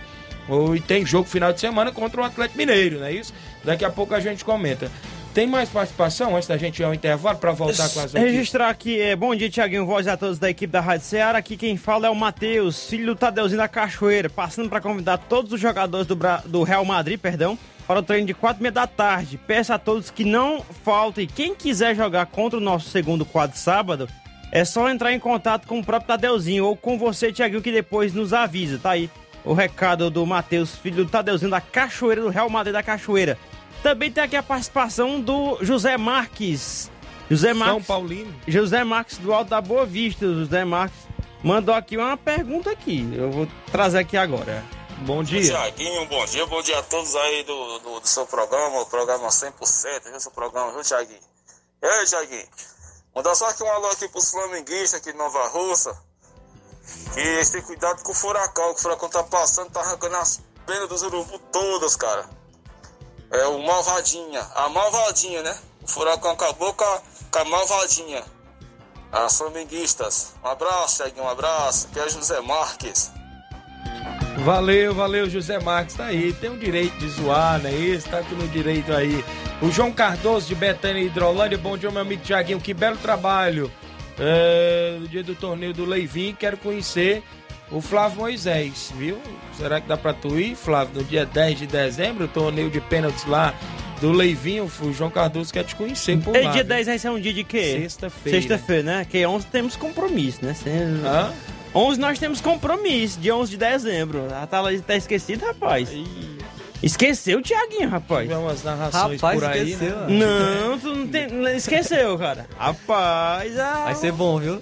[0.75, 3.31] E tem jogo final de semana contra o Atlético Mineiro, não é isso?
[3.63, 4.91] Daqui a pouco a gente comenta.
[5.33, 8.23] Tem mais participação antes da gente ir ao intervalo para voltar com as notícias?
[8.23, 11.39] Registrar aqui, é, bom dia, Tiaguinho, voz a todos da equipe da Rádio Ceará.
[11.39, 15.51] Aqui quem fala é o Matheus, filho do Tadeuzinho da Cachoeira, passando para convidar todos
[15.51, 17.57] os jogadores do, Bra- do Real Madrid, perdão,
[17.87, 19.39] para o treino de quatro e meia da tarde.
[19.47, 21.25] Peço a todos que não faltem.
[21.25, 24.07] Quem quiser jogar contra o nosso segundo quadro sábado,
[24.51, 28.13] é só entrar em contato com o próprio Tadeuzinho ou com você, Tiaguinho, que depois
[28.13, 29.09] nos avisa, tá aí?
[29.43, 33.35] O recado do Matheus, filho do Tadeuzinho da Cachoeira, do Real Madrid da Cachoeira.
[33.83, 36.89] Também tem aqui a participação do José Marques.
[37.29, 37.85] José Marques.
[37.85, 38.33] São Paulino.
[38.47, 40.25] José Marques do Alto da Boa Vista.
[40.25, 40.97] O José Marques
[41.43, 43.05] mandou aqui uma pergunta aqui.
[43.13, 44.63] Eu vou trazer aqui agora.
[44.99, 48.85] Bom Tiaguinho, bom dia, bom dia a todos aí do, do, do seu programa, o
[48.85, 49.51] programa 100%,
[50.05, 51.19] viu, seu programa, viu, Tiaguinho?
[51.81, 52.47] Ei, Tiaguinho,
[53.13, 55.97] mandar só aqui um alô aqui pros flamenguistas aqui de Nova Russa,
[57.13, 60.39] que eles têm cuidado com o furacão, que o furacão tá passando, tá arrancando as
[60.65, 62.42] penas dos urubus todas, cara.
[63.33, 65.55] É o Malvadinha, a Malvadinha, né?
[65.81, 68.23] O furacão acabou com a, com a Malvadinha.
[69.11, 70.35] As flamenguistas.
[70.43, 71.87] Um abraço, Tiaguinho, um abraço.
[71.87, 73.11] Aqui é José Marques.
[74.37, 76.31] Valeu, valeu, José Marques, tá aí.
[76.33, 78.07] Tem o direito de zoar, não é isso?
[78.07, 79.25] Tá com o direito aí.
[79.63, 81.57] O João Cardoso de Betânia Hidrolândia.
[81.57, 82.61] Bom dia, meu amigo Tiaguinho.
[82.61, 83.71] Que belo trabalho.
[84.19, 87.23] É, no dia do torneio do Leivin, quero conhecer
[87.71, 89.17] o Flávio Moisés, viu?
[89.57, 91.01] Será que dá pra tu ir, Flávio?
[91.01, 93.53] No dia 10 de dezembro, torneio de pênaltis lá
[93.99, 94.69] do Leivinho.
[94.81, 96.51] O João Cardoso quer te conhecer por Ei, lá.
[96.51, 96.69] dia viu?
[96.69, 97.79] 10 vai ser um dia de quê?
[97.81, 98.37] Sexta-feira.
[98.41, 99.07] Sexta-feira, né?
[99.09, 100.55] Que 11 temos compromisso, né?
[101.05, 101.33] Hã?
[101.75, 104.27] 11 nós temos compromisso, dia 11 de dezembro.
[104.31, 105.89] Ah, tá, tá esquecido, rapaz?
[106.83, 108.23] Esqueceu o Tiaguinho, rapaz.
[108.27, 110.05] Tiver umas narrações Rapaz, por aí, esqueceu, né?
[110.09, 112.45] Não, tu não tem, esqueceu, cara.
[112.59, 114.59] Rapaz, ah, Vai ser bom, viu?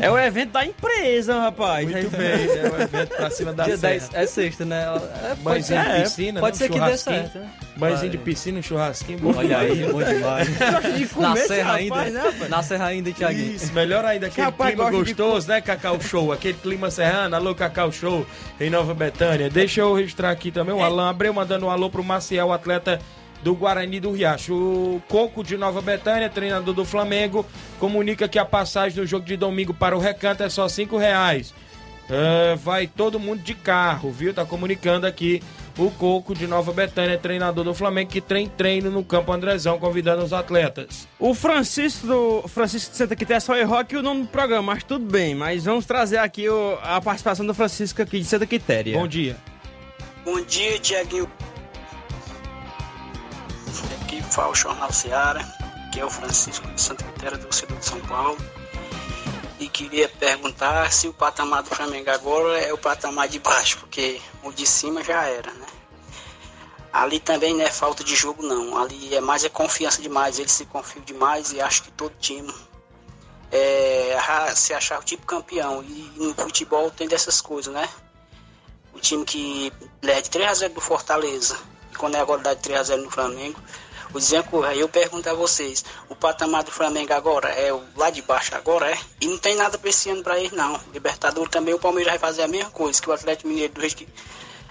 [0.00, 1.86] é o evento da empresa, rapaz.
[1.88, 3.92] Muito bem, é o evento pra cima da Dia serra.
[3.92, 4.84] 10 é sexta, né?
[5.30, 6.58] É, pode ser, de é, piscina, pode né?
[6.58, 7.16] ser que dê churrasquinho.
[7.22, 7.50] certo, né?
[7.76, 9.18] Banhozinho de piscina, um churrasquinho.
[9.20, 10.48] bom Olha aí, bom demais.
[10.48, 12.10] Gosta de comer Na serra rapaz, ainda.
[12.10, 12.50] né, rapaz?
[12.50, 13.54] Na serra ainda, Tiaguinho.
[13.54, 16.32] Isso, melhor ainda, aquele Rapaz, clima gosta de gostoso, né, Cacau Show?
[16.32, 18.26] Aquele clima serrano, alô Cacau Show
[18.60, 19.48] em Nova Betânia.
[19.48, 23.00] Deixa eu registrar aqui também o Alan Abreu mandando um alô pro Maciel, atleta
[23.42, 24.54] do Guarani do Riacho.
[24.54, 27.44] O Coco de Nova Betânia, treinador do Flamengo,
[27.80, 31.52] comunica que a passagem do jogo de domingo para o Recanto é só cinco reais.
[32.08, 34.32] É, vai todo mundo de carro, viu?
[34.34, 35.42] Tá comunicando aqui
[35.78, 40.22] o Coco de Nova Betânia, treinador do Flamengo, que tem treino no Campo Andrezão, convidando
[40.22, 41.08] os atletas.
[41.18, 44.82] O Francisco do Francisco de Santa Quitéria só errou aqui o nome do programa, mas
[44.84, 45.34] tudo bem.
[45.36, 48.96] Mas vamos trazer aqui o- a participação do Francisco aqui de Santa Quitéria.
[48.98, 49.36] Bom dia.
[50.22, 51.30] Bom dia, Tiaguinho.
[54.02, 55.40] Aqui fala o Jornal Seara,
[55.90, 58.36] que é o Francisco de Santa do Cidade de São Paulo.
[59.58, 64.20] E queria perguntar se o patamar do Flamengo agora é o patamar de baixo, porque
[64.42, 65.66] o de cima já era, né?
[66.92, 68.76] Ali também não é falta de jogo, não.
[68.76, 70.38] Ali é mais é confiança demais.
[70.38, 72.52] Eles se confiam demais e acho que todo time
[73.50, 74.18] é,
[74.54, 75.82] se achar o tipo campeão.
[75.82, 77.88] E no futebol tem dessas coisas, né?
[79.00, 79.72] Time que
[80.02, 81.58] leva de 3x0 do Fortaleza,
[81.92, 83.60] e quando é agora dá de 3x0 no Flamengo,
[84.12, 84.68] o desencorre.
[84.68, 88.54] Aí eu pergunto a vocês, o patamar do Flamengo agora é o lá de baixo
[88.54, 88.98] agora, é?
[89.20, 90.80] E não tem nada pra esse ano pra eles, não.
[90.92, 94.08] Libertadores também, o Palmeiras vai fazer a mesma coisa que o Atlético Mineiro, do que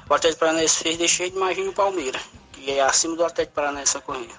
[0.10, 2.22] o Atlético Paranaense fez, deixei de imaginar o Palmeiras,
[2.52, 4.34] que é acima do Atlético Paranaense essa corrida.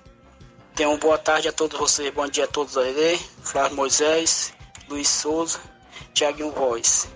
[0.75, 4.53] Tenham boa tarde a todos vocês, bom dia a todos aí, Flávio Moisés,
[4.89, 5.59] Luiz Souza,
[6.15, 7.09] Thiaguinho Voz.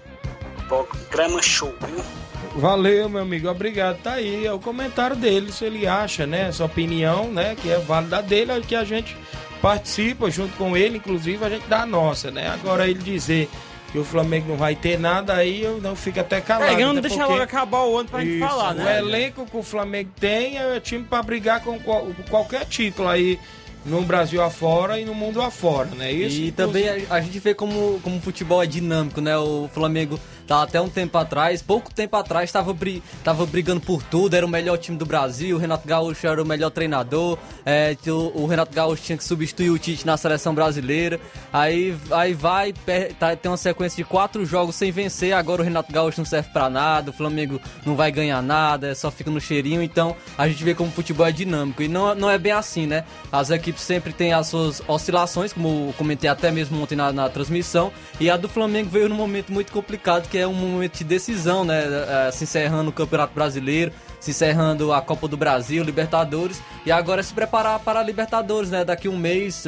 [0.68, 2.23] Programa show, viu?
[2.56, 3.98] Valeu, meu amigo, obrigado.
[4.02, 7.78] Tá aí, é o comentário dele, se ele acha, né, essa opinião, né, que é
[7.78, 9.16] válida dele, é que a gente
[9.60, 12.48] participa junto com ele, inclusive a gente dá a nossa, né?
[12.48, 13.48] Agora ele dizer
[13.90, 16.72] que o Flamengo não vai ter nada, aí eu não fico até calado.
[16.80, 18.98] É, não deixa porque- logo acabar o ano pra gente Isso, falar, O né?
[18.98, 23.38] elenco que o Flamengo tem é time pra brigar com qual- com qualquer título aí
[23.86, 26.10] no Brasil afora e no mundo afora, né?
[26.12, 29.36] Isso E também a, a gente vê como, como o futebol é dinâmico, né?
[29.38, 34.02] O Flamengo tá até um tempo atrás, pouco tempo atrás, tava, bri, tava brigando por
[34.02, 37.96] tudo, era o melhor time do Brasil, o Renato Gaúcho era o melhor treinador, é,
[38.06, 41.20] o, Renato Gaúcho tinha que substituir o Tite na seleção brasileira,
[41.52, 42.72] aí, aí vai,
[43.18, 46.50] tá, tem uma sequência de quatro jogos sem vencer, agora o Renato Gaúcho não serve
[46.50, 50.62] pra nada, o Flamengo não vai ganhar nada, só fica no cheirinho, então a gente
[50.62, 53.04] vê como o futebol é dinâmico, e não, não é bem assim, né?
[53.32, 57.92] As equipes sempre têm as suas oscilações, como comentei até mesmo ontem na, na transmissão.
[58.20, 61.64] E a do Flamengo veio num momento muito complicado, que é um momento de decisão,
[61.64, 61.84] né?
[62.26, 67.20] É, se encerrando o Campeonato Brasileiro, se encerrando a Copa do Brasil, Libertadores, e agora
[67.20, 68.84] é se preparar para a Libertadores, né?
[68.84, 69.64] Daqui um mês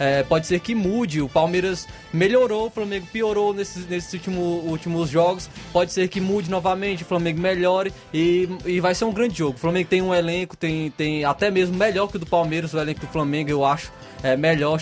[0.00, 1.22] é, pode ser que mude.
[1.22, 5.48] O Palmeiras melhorou, o Flamengo piorou nesses, nesses último, últimos jogos.
[5.72, 9.54] Pode ser que mude novamente, o Flamengo melhore e, e vai ser um grande jogo.
[9.54, 12.80] O Flamengo tem um elenco, tem, tem até mesmo melhor que o do Palmeiras, o
[12.80, 13.92] elenco do Flamengo, eu acho.
[14.22, 14.78] É melhor,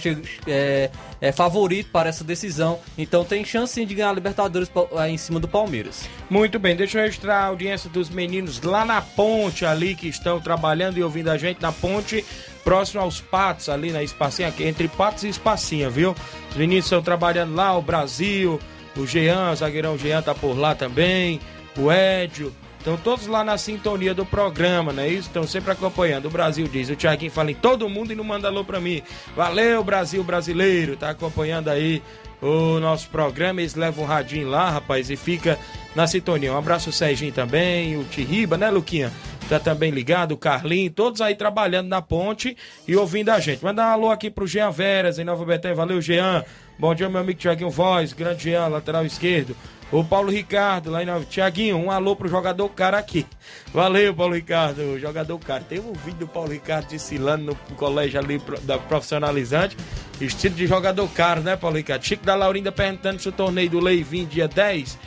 [0.47, 2.79] é, é favorito para essa decisão.
[2.97, 6.09] Então tem chance sim de ganhar a Libertadores pa- em cima do Palmeiras.
[6.29, 10.41] Muito bem, deixa eu registrar a audiência dos meninos lá na ponte ali que estão
[10.41, 12.25] trabalhando e ouvindo a gente na ponte,
[12.65, 16.17] próximo aos Patos, ali na Espacinha, entre Patos e Espacinha, viu?
[16.51, 18.59] Os meninos estão trabalhando lá, o Brasil,
[18.97, 21.41] o Jean, o zagueirão Jean tá por lá também,
[21.77, 22.53] o Édio.
[22.79, 25.29] Estão todos lá na sintonia do programa, não é isso?
[25.29, 26.27] Estão sempre acompanhando.
[26.27, 29.03] O Brasil diz, o Thiaguinho fala em todo mundo e não manda alô pra mim.
[29.35, 32.03] Valeu, Brasil brasileiro, tá acompanhando aí
[32.41, 33.61] o nosso programa.
[33.61, 35.59] Eles levam um radinho lá, rapaz, e fica
[35.95, 36.53] na sintonia.
[36.53, 39.13] Um abraço, o Serginho também, o Tiriba, né, Luquinha?
[39.49, 42.57] Tá também ligado, o Carlinho, todos aí trabalhando na ponte
[42.87, 43.65] e ouvindo a gente.
[43.65, 45.75] Manda um alô aqui pro Jean Veras, em Nova Betânia.
[45.75, 46.45] Valeu, Jean.
[46.79, 49.57] Bom dia, meu amigo Tiaguinho Voz, grande Jean, lateral esquerdo.
[49.91, 51.25] O Paulo Ricardo, lá em Nova...
[51.25, 53.27] Tiaguinho, um alô pro jogador cara aqui.
[53.73, 55.65] Valeu, Paulo Ricardo, jogador cara.
[55.67, 59.77] Tem um vídeo do Paulo Ricardo desfilando no colégio ali da profissionalizante.
[60.21, 62.05] Estilo de jogador caro, né, Paulo Ricardo?
[62.05, 64.99] Chico da Laurinda perguntando se o torneio do Leivin dia 10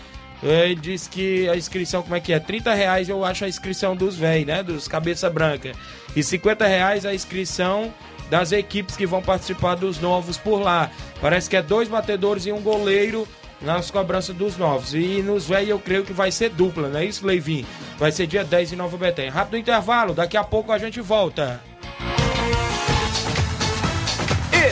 [0.44, 2.40] ele disse que a inscrição, como é que é?
[2.40, 4.64] 30 reais eu acho a inscrição dos véi, né?
[4.64, 5.72] Dos cabeça branca.
[6.16, 7.94] E 50 reais a inscrição
[8.30, 10.90] das equipes que vão participar dos novos por lá.
[11.20, 13.28] Parece que é dois batedores e um goleiro
[13.62, 14.94] nas cobranças dos novos.
[14.94, 17.66] E nos véi eu creio que vai ser dupla, não é isso, Leivin?
[17.98, 19.32] Vai ser dia 10 em Nova Betânia.
[19.32, 21.62] Rápido intervalo, daqui a pouco a gente volta.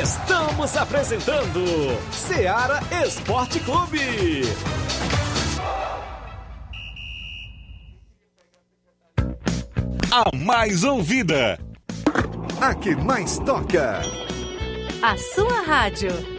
[0.01, 1.63] Estamos apresentando
[2.11, 4.43] Seara Esporte Clube.
[10.11, 11.59] A mais ouvida.
[12.59, 14.01] A que mais toca.
[15.01, 16.38] A sua rádio.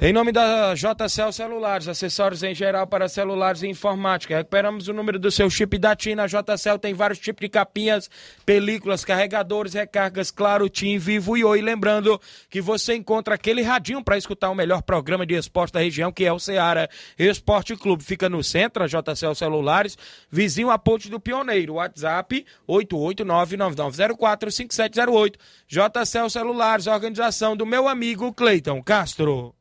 [0.00, 4.36] Em nome da JCL Celulares, acessórios em geral para celulares e informática.
[4.36, 6.14] Recuperamos o número do seu chip da TIM.
[6.14, 8.08] Na JCL tem vários tipos de capinhas,
[8.46, 11.60] películas, carregadores, recargas, claro, TIM, Vivo e Oi.
[11.60, 16.12] Lembrando que você encontra aquele radinho para escutar o melhor programa de esporte da região,
[16.12, 16.88] que é o Ceará
[17.18, 18.04] Esporte Clube.
[18.04, 19.98] Fica no centro, a JCL Celulares,
[20.30, 21.74] vizinho à Ponte do Pioneiro.
[21.74, 25.34] WhatsApp 88999045708.
[25.66, 29.57] JCL Celulares, organização do meu amigo Cleiton Castro.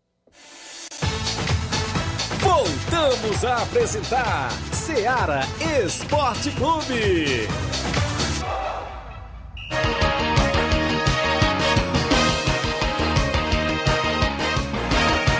[2.39, 5.41] Voltamos a apresentar Seara
[5.83, 7.47] Esporte Clube.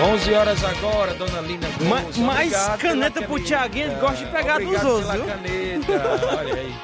[0.00, 2.16] 11 horas agora, dona Lina Ma- Gomes.
[2.18, 5.34] mais caneta pro Thiaguinho, ele gosta de pegar Obrigado dos outros, pela viu?
[5.34, 6.74] caneta, olha aí.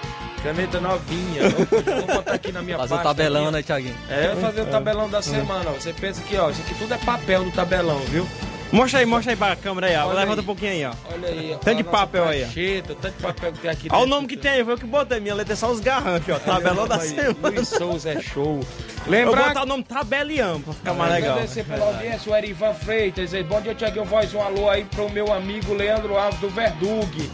[0.43, 1.49] Caneta novinha.
[1.51, 3.53] Vou, vou botar aqui na minha Fazer o tabelão, aqui.
[3.53, 3.97] né, Thiaguinho?
[4.11, 5.71] É, eu vou fazer o tabelão da semana.
[5.71, 8.27] Você pensa que, ó, isso aqui tudo é papel do tabelão, viu?
[8.73, 10.07] Mostra aí, mostra aí pra câmera aí, ó.
[10.07, 10.43] Olha Levanta aí.
[10.43, 10.93] um pouquinho aí, ó.
[11.13, 11.53] Olha aí.
[11.55, 12.93] ó, Tanto de papel aí, ó.
[12.95, 15.21] Tanto de papel que tem aqui Olha o nome que tem, foi eu que botei.
[15.21, 16.39] Minha letra é só os garranchos, ó.
[16.41, 17.37] Tabelão da semana.
[17.43, 18.61] Luiz Souza é show.
[19.07, 21.33] Eu Lembrar vou botar o nome Tabelião pra ficar mais legal.
[21.33, 23.31] Agradecer pela audiência, o Erivan Freitas.
[23.47, 24.35] Bom dia, Tiaguinho Voz.
[24.35, 27.31] Um alô aí pro meu amigo Leandro Alves do Verdug.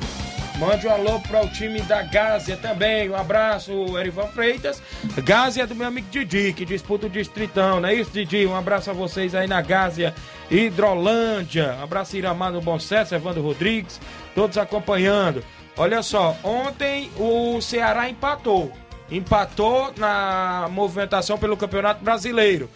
[0.61, 3.09] Mande um alô para o time da Gásia também.
[3.09, 4.83] Um abraço, Erivan Freitas.
[5.25, 8.47] Gásia é do meu amigo Didi, que disputa o Distritão, não é isso, Didi?
[8.47, 10.15] Um abraço a vocês aí na Gásia
[10.51, 11.77] Hidrolândia.
[11.81, 13.99] Um abraço, Iramar no Bom Sucesso, Evandro Rodrigues,
[14.35, 15.43] todos acompanhando.
[15.79, 18.71] Olha só, ontem o Ceará empatou.
[19.11, 22.69] Empatou na movimentação pelo Campeonato Brasileiro.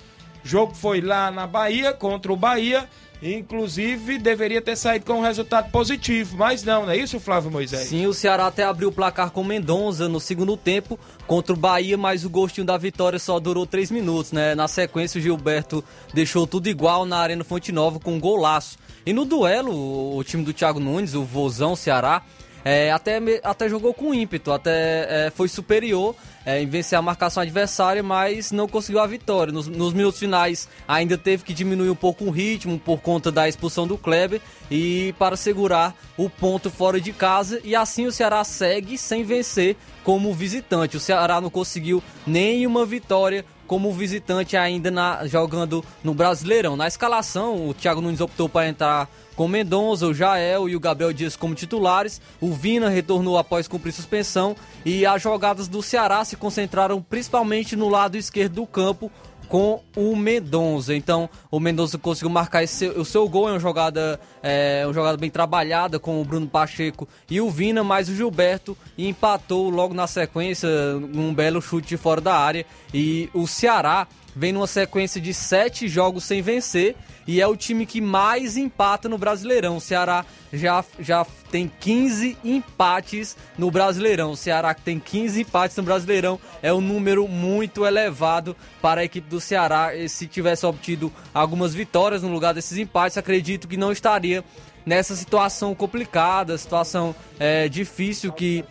[0.42, 2.88] O jogo foi lá na Bahia, contra o Bahia.
[3.24, 7.88] Inclusive, deveria ter saído com um resultado positivo, mas não, não é isso, Flávio Moisés?
[7.88, 11.96] Sim, o Ceará até abriu o placar com Mendonça no segundo tempo contra o Bahia,
[11.96, 14.54] mas o gostinho da vitória só durou três minutos, né?
[14.54, 18.76] Na sequência, o Gilberto deixou tudo igual na Arena Fonte Nova com um golaço.
[19.06, 22.22] E no duelo, o time do Thiago Nunes, o Vozão Ceará,
[22.64, 26.14] é, até, até jogou com ímpeto, até é, foi superior
[26.46, 29.52] é, em vencer a marcação adversária, mas não conseguiu a vitória.
[29.52, 33.48] Nos, nos minutos finais ainda teve que diminuir um pouco o ritmo por conta da
[33.48, 34.40] expulsão do Kleber
[34.70, 39.76] e para segurar o ponto fora de casa e assim o Ceará segue sem vencer
[40.02, 40.96] como visitante.
[40.96, 46.76] O Ceará não conseguiu nenhuma vitória como visitante ainda na- jogando no Brasileirão.
[46.76, 51.12] Na escalação, o Thiago Nunes optou para entrar com Mendonça, o Jael e o Gabriel
[51.12, 52.20] Dias como titulares.
[52.40, 57.88] O Vina retornou após cumprir suspensão e as jogadas do Ceará se concentraram principalmente no
[57.88, 59.10] lado esquerdo do campo
[59.48, 60.94] com o Mendonça.
[60.94, 65.16] Então, o Mendonça conseguiu marcar esse o seu gol, é uma jogada, é, uma jogada
[65.16, 70.06] bem trabalhada com o Bruno Pacheco e o Vina, mas o Gilberto empatou logo na
[70.06, 70.68] sequência,
[71.14, 72.66] um belo chute de fora da área.
[72.92, 77.86] E o Ceará vem numa sequência de sete jogos sem vencer e é o time
[77.86, 79.76] que mais empata no Brasileirão.
[79.76, 84.32] O Ceará já, já tem 15 empates no Brasileirão.
[84.32, 89.04] O Ceará que tem 15 empates no Brasileirão é um número muito elevado para a
[89.04, 89.94] equipe do Ceará.
[89.94, 94.44] E se tivesse obtido algumas vitórias no lugar desses empates, acredito que não estaria
[94.84, 98.64] nessa situação complicada, situação é, difícil que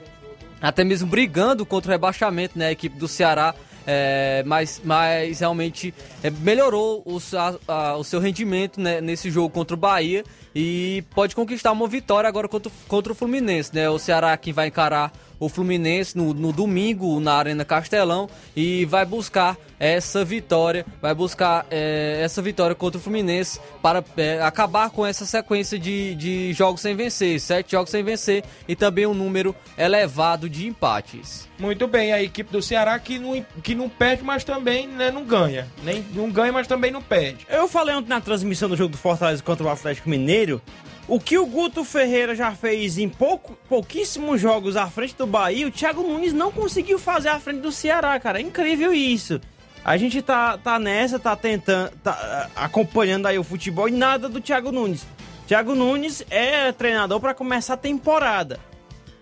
[0.62, 2.68] até mesmo brigando contra o rebaixamento, né?
[2.68, 3.54] A equipe do Ceará.
[3.86, 9.50] É, mas, mas realmente é, melhorou o, sa- a- o seu rendimento né, nesse jogo
[9.50, 10.24] contra o Bahia
[10.56, 13.74] e pode conquistar uma vitória agora contra, o- contra o Fluminense.
[13.74, 13.90] Né?
[13.90, 15.12] O Ceará que vai encarar
[15.46, 21.66] o Fluminense no, no domingo na Arena Castelão e vai buscar essa vitória, vai buscar
[21.70, 26.82] é, essa vitória contra o Fluminense para é, acabar com essa sequência de, de jogos
[26.82, 31.50] sem vencer, sete jogos sem vencer e também um número elevado de empates.
[31.60, 35.26] Muito bem, a equipe do Ceará que não, que não perde, mas também né, não
[35.26, 35.68] ganha.
[35.84, 37.46] Nem, não ganha, mas também não perde.
[37.50, 40.62] Eu falei ontem na transmissão do jogo do Fortaleza contra o Atlético Mineiro.
[41.08, 45.68] O que o Guto Ferreira já fez em pouco, pouquíssimos jogos à frente do Bahia,
[45.68, 48.40] o Thiago Nunes não conseguiu fazer à frente do Ceará, cara.
[48.40, 49.42] É incrível isso.
[49.84, 54.30] A gente tá, tá nessa, tá tentando, tá ah, acompanhando aí o futebol e nada
[54.30, 55.06] do Thiago Nunes.
[55.46, 58.60] Thiago Nunes é treinador para começar a temporada.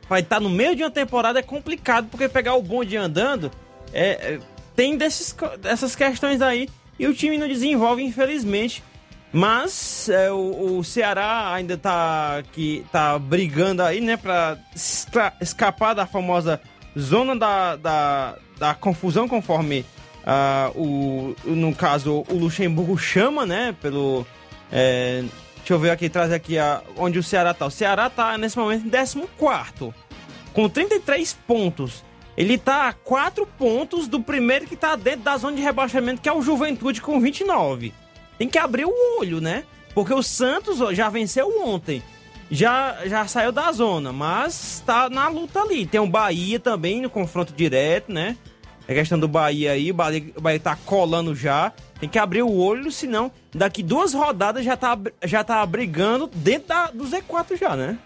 [0.07, 3.51] Vai estar no meio de uma temporada é complicado, porque pegar o bonde andando
[3.91, 4.39] é, é,
[4.75, 6.69] tem desses, dessas questões aí
[6.99, 8.83] e o time não desenvolve, infelizmente.
[9.33, 15.93] Mas é, o, o Ceará ainda tá, que, tá brigando aí, né, pra estra- escapar
[15.93, 16.59] da famosa
[16.99, 19.85] zona da, da, da confusão, conforme
[20.25, 24.25] ah, o, no caso o Luxemburgo chama, né, pelo.
[24.71, 25.23] é,
[25.57, 27.65] deixa eu ver aqui, traz aqui a, onde o Ceará tá.
[27.65, 29.93] O Ceará tá nesse momento em 14
[30.53, 32.03] com 33 pontos.
[32.35, 36.27] Ele tá a 4 pontos do primeiro que tá dentro da zona de rebaixamento, que
[36.29, 37.93] é o Juventude com 29.
[38.41, 39.65] Tem que abrir o olho, né?
[39.93, 42.01] Porque o Santos já venceu ontem.
[42.49, 45.85] Já, já saiu da zona, mas tá na luta ali.
[45.85, 48.35] Tem o Bahia também no confronto direto, né?
[48.87, 51.71] É questão do Bahia aí, o Bahia, o Bahia tá colando já.
[51.99, 56.69] Tem que abrir o olho, senão daqui duas rodadas já tá, já tá brigando dentro
[56.69, 57.99] da, do Z4 já, né?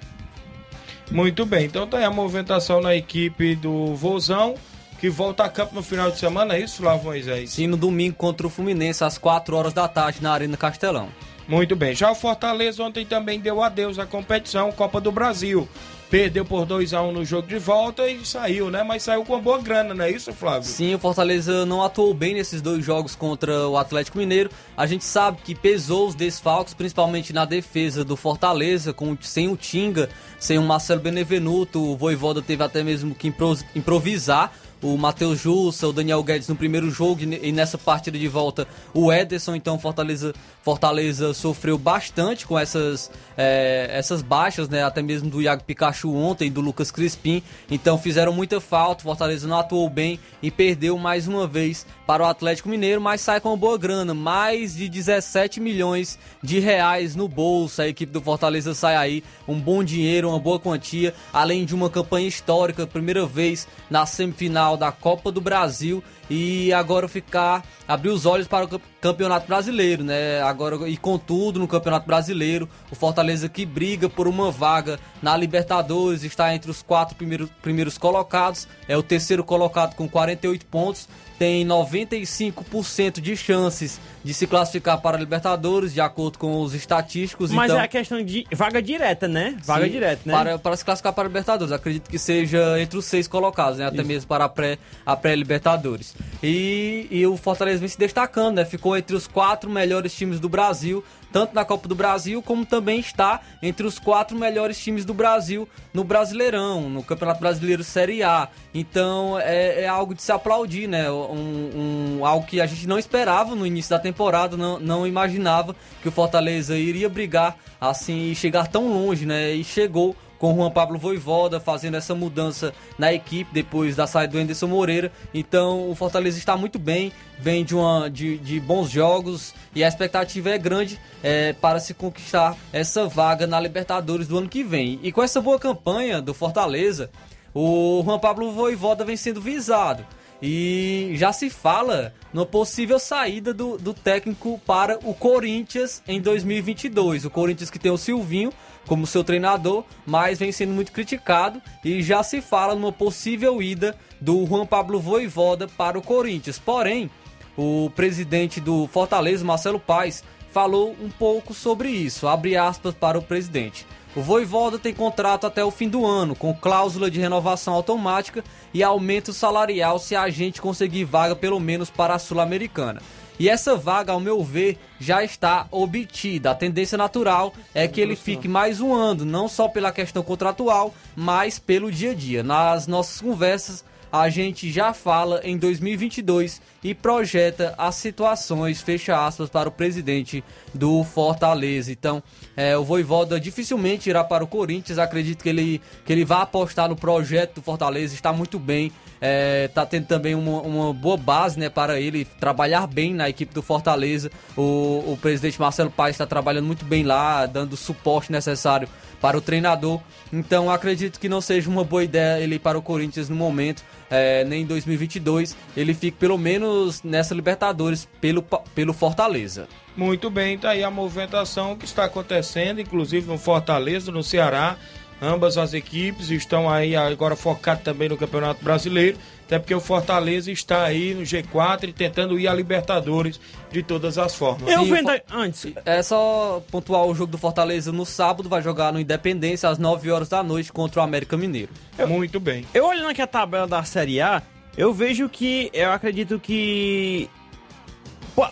[1.10, 4.56] Muito bem, então tá aí a movimentação na equipe do Vozão,
[5.00, 7.52] que volta a campo no final de semana, é isso, Flávio Moisés?
[7.52, 11.10] Sim, no domingo contra o Fluminense, às 4 horas da tarde, na Arena Castelão.
[11.48, 11.94] Muito bem.
[11.94, 15.68] Já o Fortaleza ontem também deu adeus à competição Copa do Brasil.
[16.10, 18.84] Perdeu por 2 a 1 no jogo de volta e saiu, né?
[18.84, 20.64] Mas saiu com uma boa grana, não é isso, Flávio?
[20.64, 24.50] Sim, o Fortaleza não atuou bem nesses dois jogos contra o Atlético Mineiro.
[24.78, 29.58] A gente sabe que pesou os desfalques, principalmente na defesa do Fortaleza, com, sem o
[29.58, 30.08] Tinga,
[30.40, 31.82] sem o Marcelo Benevenuto.
[31.84, 34.52] O Voivoda teve até mesmo que impro- improvisar
[34.82, 38.68] o Matheus Jussa, o Daniel Guedes no primeiro jogo e ne- nessa partida de volta
[38.94, 39.56] o Ederson.
[39.56, 40.34] Então Fortaleza,
[40.66, 44.84] Fortaleza sofreu bastante com essas, eh, essas baixas, né?
[44.84, 47.44] Até mesmo do Iago Pikachu ontem, do Lucas Crispim.
[47.70, 49.04] Então fizeram muita falta.
[49.04, 53.40] Fortaleza não atuou bem e perdeu mais uma vez para o Atlético Mineiro, mas sai
[53.40, 57.84] com uma boa grana, mais de 17 milhões de reais no bolso.
[57.84, 61.92] A equipe do Fortaleza sai aí um bom dinheiro, uma boa quantia, além de uma
[61.92, 68.26] campanha histórica, primeira vez na semifinal da Copa do Brasil e agora ficar abrir os
[68.26, 70.42] olhos para o camp- Campeonato Brasileiro, né?
[70.42, 76.24] Agora e contudo no Campeonato Brasileiro, o Fortaleza que briga por uma vaga na Libertadores,
[76.24, 81.08] está entre os quatro primeiros, primeiros colocados, é o terceiro colocado com 48 pontos,
[81.38, 87.52] tem 95% de chances de se classificar para a Libertadores, de acordo com os estatísticos.
[87.52, 89.56] Mas então, é a questão de vaga direta, né?
[89.64, 90.34] Vaga Sim, direta, né?
[90.34, 91.72] Para, para se classificar para a Libertadores.
[91.72, 93.86] Acredito que seja entre os seis colocados, né?
[93.86, 94.08] Até Isso.
[94.08, 96.16] mesmo para a pré- a pré-Libertadores.
[96.42, 98.66] e, e o Fortaleza vem se destacando, né?
[98.66, 101.04] Ficou entre os quatro melhores times do Brasil.
[101.36, 105.68] Tanto na Copa do Brasil como também está entre os quatro melhores times do Brasil
[105.94, 108.48] no Brasileirão, no Campeonato Brasileiro Série A.
[108.74, 111.12] Então é, é algo de se aplaudir, né?
[111.12, 115.76] Um, um, algo que a gente não esperava no início da temporada, não, não imaginava
[116.02, 119.52] que o Fortaleza iria brigar assim e chegar tão longe, né?
[119.52, 124.40] E chegou com Juan Pablo Voivoda fazendo essa mudança na equipe depois da saída do
[124.40, 125.12] Anderson Moreira.
[125.34, 129.88] Então o Fortaleza está muito bem, vem de, uma, de, de bons jogos e a
[129.88, 135.00] expectativa é grande é, para se conquistar essa vaga na Libertadores do ano que vem.
[135.04, 137.10] E com essa boa campanha do Fortaleza,
[137.54, 140.06] o Juan Pablo Voivoda vem sendo visado.
[140.42, 147.26] E já se fala na possível saída do, do técnico para o Corinthians em 2022.
[147.26, 148.52] O Corinthians que tem o Silvinho
[148.88, 153.98] como seu treinador, mas vem sendo muito criticado e já se fala numa possível ida
[154.20, 156.60] do Juan Pablo Voivoda para o Corinthians.
[156.60, 157.10] Porém,
[157.58, 162.28] o presidente do Fortaleza, Marcelo Paes, falou um pouco sobre isso.
[162.28, 163.86] Abre aspas para o presidente.
[164.16, 168.42] O Voivoda tem contrato até o fim do ano, com cláusula de renovação automática
[168.74, 173.02] e aumento salarial se a gente conseguir vaga pelo menos para a Sul-Americana.
[173.40, 176.52] E essa vaga, ao meu ver, já está obtida.
[176.52, 180.94] A tendência natural é que ele fique mais um ano, não só pela questão contratual,
[181.16, 182.44] mas pelo dia a dia.
[182.44, 189.50] Nas nossas conversas, a gente já fala em 2022 e projeta as situações, fecha aspas,
[189.50, 191.92] para o presidente do Fortaleza.
[191.92, 192.24] Então,
[192.56, 196.88] é, o Voivoda dificilmente irá para o Corinthians, acredito que ele, que ele vai apostar
[196.88, 198.92] no projeto do Fortaleza, está muito bem,
[199.28, 203.64] é, tendo também uma, uma, boa base né, para ele trabalhar bem na equipe do
[203.64, 204.30] Fortaleza.
[204.56, 208.88] O, o presidente Marcelo Paes está trabalhando muito bem lá, dando o suporte necessário
[209.20, 210.00] para o treinador.
[210.32, 213.84] Então acredito que não seja uma boa ideia ele ir para o Corinthians no momento,
[214.12, 215.58] é, nem em 2022.
[215.76, 219.68] Ele fique pelo menos nessa Libertadores pelo, pelo Fortaleza.
[219.98, 224.78] Muito bem, tá aí a movimentação que está acontecendo, inclusive no Fortaleza, no Ceará.
[225.22, 230.52] Ambas as equipes estão aí agora focadas também no Campeonato Brasileiro, até porque o Fortaleza
[230.52, 233.40] está aí no G4 e tentando ir à Libertadores
[233.72, 234.72] de todas as formas.
[234.72, 235.72] Eu vendo antes.
[235.86, 240.12] É só pontuar o jogo do Fortaleza no sábado, vai jogar no Independência às 9
[240.12, 241.72] horas da noite contra o América Mineiro.
[241.98, 242.66] Eu, Muito bem.
[242.74, 244.42] Eu olhando aqui a tabela da Série A,
[244.78, 247.30] eu vejo que eu acredito que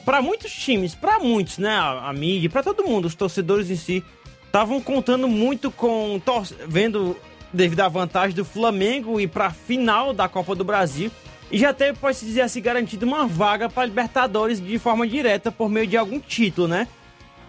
[0.06, 3.76] para muitos times, para muitos, né, a, a mídia, para todo mundo, os torcedores em
[3.76, 4.04] si
[4.54, 6.22] estavam contando muito com
[6.68, 7.18] vendo
[7.52, 11.10] devido à vantagem do Flamengo e para a final da Copa do Brasil
[11.52, 15.52] e já teve, pode se dizer assim, garantido uma vaga para Libertadores de forma direta
[15.52, 16.88] por meio de algum título, né?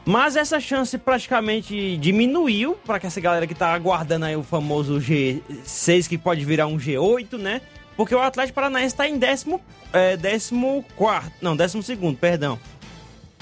[0.06, 4.98] Mas essa chance praticamente diminuiu para que essa galera que tá aguardando aí o famoso
[4.98, 7.60] G6 que pode virar um G8, né?
[7.98, 9.60] Porque o Atlético Paranaense está em décimo,
[9.92, 12.58] é, décimo quarto, não, décimo segundo, perdão.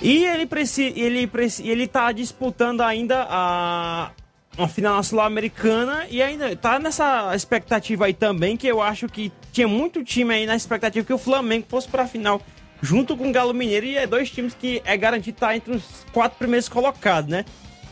[0.02, 1.30] E ele precisa, ele
[1.64, 4.10] ele tá disputando ainda a
[4.58, 9.66] uma final sul-americana e ainda tá nessa expectativa aí também que eu acho que tinha
[9.66, 12.42] muito time aí na expectativa que o Flamengo fosse para a final
[12.82, 15.72] junto com o Galo Mineiro e é dois times que é garantido estar tá entre
[15.72, 17.44] os quatro primeiros colocados, né?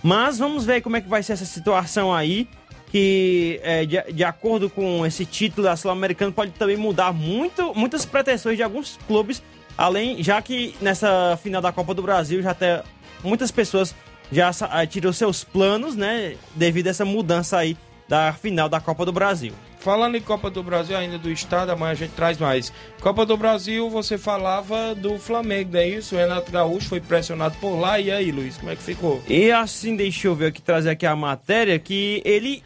[0.03, 2.49] Mas vamos ver como é que vai ser essa situação aí
[2.91, 8.05] que é, de, de, acordo com esse título da Sul-Americana pode também mudar muito, muitas
[8.05, 9.41] pretensões de alguns clubes
[9.81, 12.83] Além, já que nessa final da Copa do Brasil já até
[13.25, 13.95] muitas pessoas
[14.31, 17.75] já eh, tirou seus planos, né, devido a essa mudança aí
[18.07, 19.55] da final da Copa do Brasil.
[19.79, 22.71] Falando em Copa do Brasil, ainda do estado, amanhã a gente traz mais.
[23.01, 26.15] Copa do Brasil, você falava do Flamengo, não é isso?
[26.15, 27.99] O Renato Gaúcho foi pressionado por lá.
[27.99, 29.23] E aí, Luiz, como é que ficou?
[29.27, 32.63] E assim, deixa eu ver aqui, trazer aqui a matéria, que ele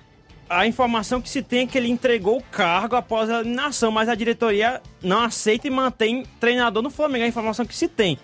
[0.55, 4.09] a informação que se tem é que ele entregou o cargo após a eliminação, mas
[4.09, 7.23] a diretoria não aceita e mantém treinador no Flamengo.
[7.23, 8.19] É a informação que se tem.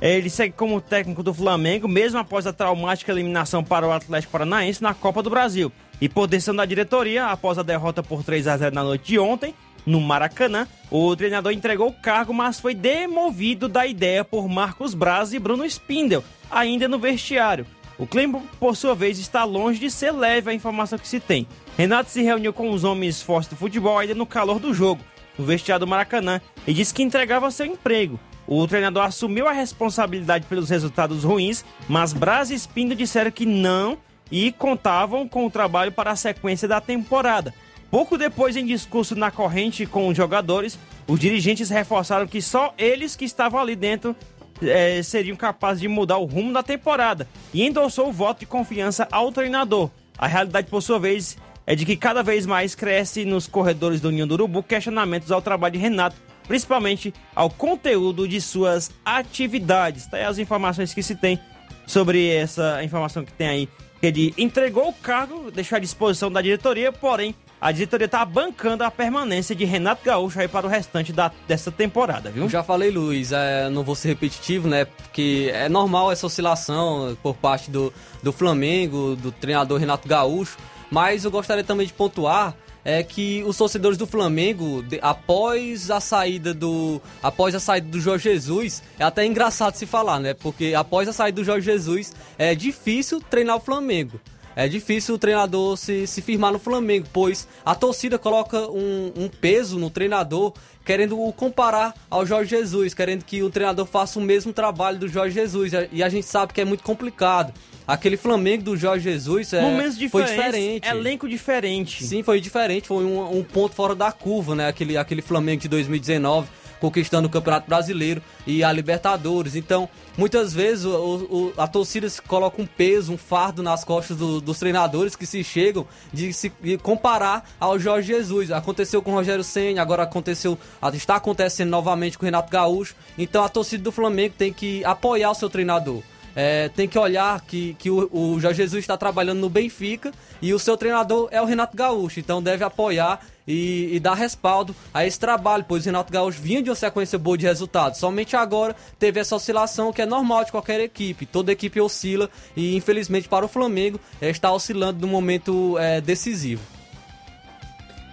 [0.00, 4.82] Ele segue como técnico do Flamengo, mesmo após a traumática eliminação para o Atlético Paranaense
[4.82, 5.70] na Copa do Brasil.
[6.00, 9.18] E por decisão da diretoria, após a derrota por 3 a 0 na noite de
[9.18, 9.54] ontem,
[9.86, 15.32] no Maracanã, o treinador entregou o cargo, mas foi demovido da ideia por Marcos Braz
[15.32, 17.66] e Bruno Spindel, ainda no vestiário.
[17.98, 21.46] O clima, por sua vez, está longe de ser leve a informação que se tem.
[21.76, 25.00] Renato se reuniu com os homens fortes do futebol ainda no calor do jogo,
[25.38, 28.18] no vestiário do Maracanã, e disse que entregava seu emprego.
[28.46, 33.96] O treinador assumiu a responsabilidade pelos resultados ruins, mas Braz e Espinho disseram que não
[34.30, 37.54] e contavam com o trabalho para a sequência da temporada.
[37.90, 43.14] Pouco depois, em discurso na corrente com os jogadores, os dirigentes reforçaram que só eles
[43.14, 44.16] que estavam ali dentro
[44.62, 49.08] é, seriam capazes de mudar o rumo da temporada e endossou o voto de confiança
[49.10, 49.90] ao treinador.
[50.16, 51.36] A realidade, por sua vez,
[51.66, 55.42] é de que cada vez mais cresce nos corredores do União do Urubu questionamentos ao
[55.42, 60.06] trabalho de Renato, principalmente ao conteúdo de suas atividades.
[60.06, 61.38] Tá aí as informações que se tem
[61.86, 63.68] sobre essa informação que tem aí,
[64.00, 67.34] que ele entregou o cargo, deixou à disposição da diretoria, porém
[67.64, 71.72] a diretoria tá bancando a permanência de Renato Gaúcho aí para o restante da, dessa
[71.72, 72.46] temporada, viu?
[72.46, 74.84] Já falei, Luiz, é, não vou ser repetitivo, né?
[74.84, 77.90] Porque é normal essa oscilação por parte do,
[78.22, 80.58] do Flamengo, do treinador Renato Gaúcho,
[80.90, 82.54] mas eu gostaria também de pontuar
[82.84, 88.24] é que os torcedores do Flamengo, após a saída do após a saída do Jorge
[88.24, 90.34] Jesus, é até engraçado se falar, né?
[90.34, 94.20] Porque após a saída do Jorge Jesus, é difícil treinar o Flamengo.
[94.56, 99.28] É difícil o treinador se, se firmar no Flamengo, pois a torcida coloca um, um
[99.28, 100.52] peso no treinador,
[100.84, 105.08] querendo o comparar ao Jorge Jesus, querendo que o treinador faça o mesmo trabalho do
[105.08, 105.72] Jorge Jesus.
[105.90, 107.52] E a gente sabe que é muito complicado.
[107.86, 110.88] Aquele Flamengo do Jorge Jesus é, Momentos foi diferente.
[110.88, 112.04] Elenco diferente.
[112.04, 112.88] Sim, foi diferente.
[112.88, 114.68] Foi um, um ponto fora da curva, né?
[114.68, 116.48] Aquele, aquele Flamengo de 2019
[116.80, 119.56] conquistando o Campeonato Brasileiro e a Libertadores.
[119.56, 124.40] Então, muitas vezes o, o, a torcida coloca um peso, um fardo nas costas do,
[124.40, 128.50] dos treinadores que se chegam de se de comparar ao Jorge Jesus.
[128.50, 130.58] Aconteceu com o Rogério Senna, agora aconteceu,
[130.92, 132.94] está acontecendo novamente com o Renato Gaúcho.
[133.18, 136.02] Então, a torcida do Flamengo tem que apoiar o seu treinador.
[136.36, 140.12] É, tem que olhar que, que o, o Jorge Jesus está trabalhando no Benfica
[140.42, 144.74] e o seu treinador é o Renato Gaúcho, então deve apoiar e, e, dar respaldo
[144.92, 147.98] a esse trabalho, pois o Renato Gaúcho vinha de uma sequência boa de resultados.
[147.98, 151.26] Somente agora teve essa oscilação que é normal de qualquer equipe.
[151.26, 156.62] Toda equipe oscila e, infelizmente, para o Flamengo, é, está oscilando no momento é, decisivo.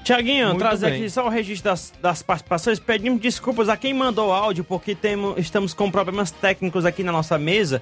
[0.03, 2.79] Tiaguinho, trazer aqui só o registro das, das participações.
[2.79, 7.37] Pedimos desculpas a quem mandou áudio, porque temos, estamos com problemas técnicos aqui na nossa
[7.37, 7.81] mesa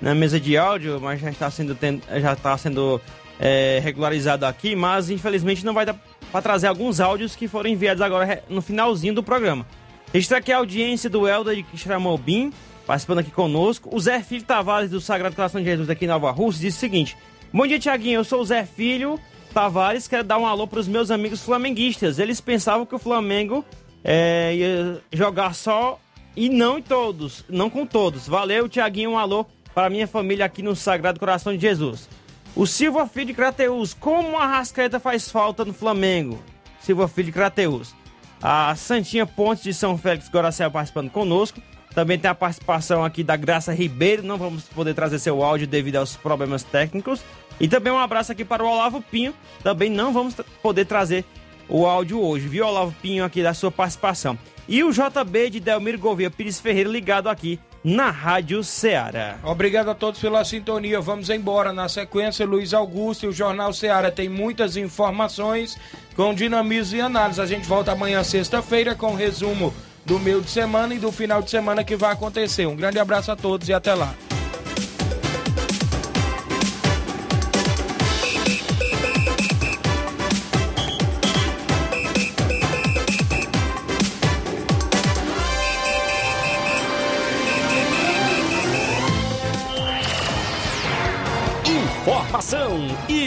[0.00, 1.76] na mesa de áudio, mas já está sendo,
[2.20, 3.00] já está sendo
[3.38, 5.96] é, regularizado aqui, mas infelizmente não vai dar
[6.30, 9.66] para trazer alguns áudios que foram enviados agora no finalzinho do programa.
[10.12, 12.52] Registrar aqui a audiência do Helder de Quixeramobim,
[12.86, 13.94] participando aqui conosco.
[13.94, 16.80] O Zé Filho Tavares, do Sagrado Coração de Jesus, aqui em Nova Rússia, disse o
[16.80, 17.16] seguinte:
[17.52, 18.20] Bom dia, Tiaguinho.
[18.20, 19.18] Eu sou o Zé Filho
[19.52, 22.18] Tavares, quero dar um alô para os meus amigos flamenguistas.
[22.18, 23.64] Eles pensavam que o Flamengo
[24.04, 25.98] é, ia jogar só
[26.36, 28.28] e não em todos, não com todos.
[28.28, 32.08] Valeu, Tiaguinho, um alô para minha família aqui no Sagrado Coração de Jesus.
[32.54, 36.42] O Silva Filho de Crateus, como a Rascaeta faz falta no Flamengo?
[36.80, 37.94] Silva Filho de Crateus.
[38.42, 41.60] A Santinha Pontes de São Félix Goracel participando conosco.
[41.94, 44.22] Também tem a participação aqui da Graça Ribeiro.
[44.22, 47.22] Não vamos poder trazer seu áudio devido aos problemas técnicos.
[47.60, 49.34] E também um abraço aqui para o Olavo Pinho.
[49.62, 51.24] Também não vamos poder trazer
[51.68, 54.36] o áudio hoje, viu, Olavo Pinho, aqui da sua participação.
[54.68, 59.38] E o JB de Delmiro Gouveia Pires Ferreira ligado aqui na Rádio Ceará.
[59.42, 61.00] Obrigado a todos pela sintonia.
[61.00, 61.72] Vamos embora.
[61.72, 65.78] Na sequência, Luiz Augusto e o Jornal Ceará tem muitas informações
[66.14, 67.40] com dinamismo e análise.
[67.40, 69.72] A gente volta amanhã, sexta-feira, com o resumo
[70.04, 72.66] do meio de semana e do final de semana que vai acontecer.
[72.66, 74.14] Um grande abraço a todos e até lá.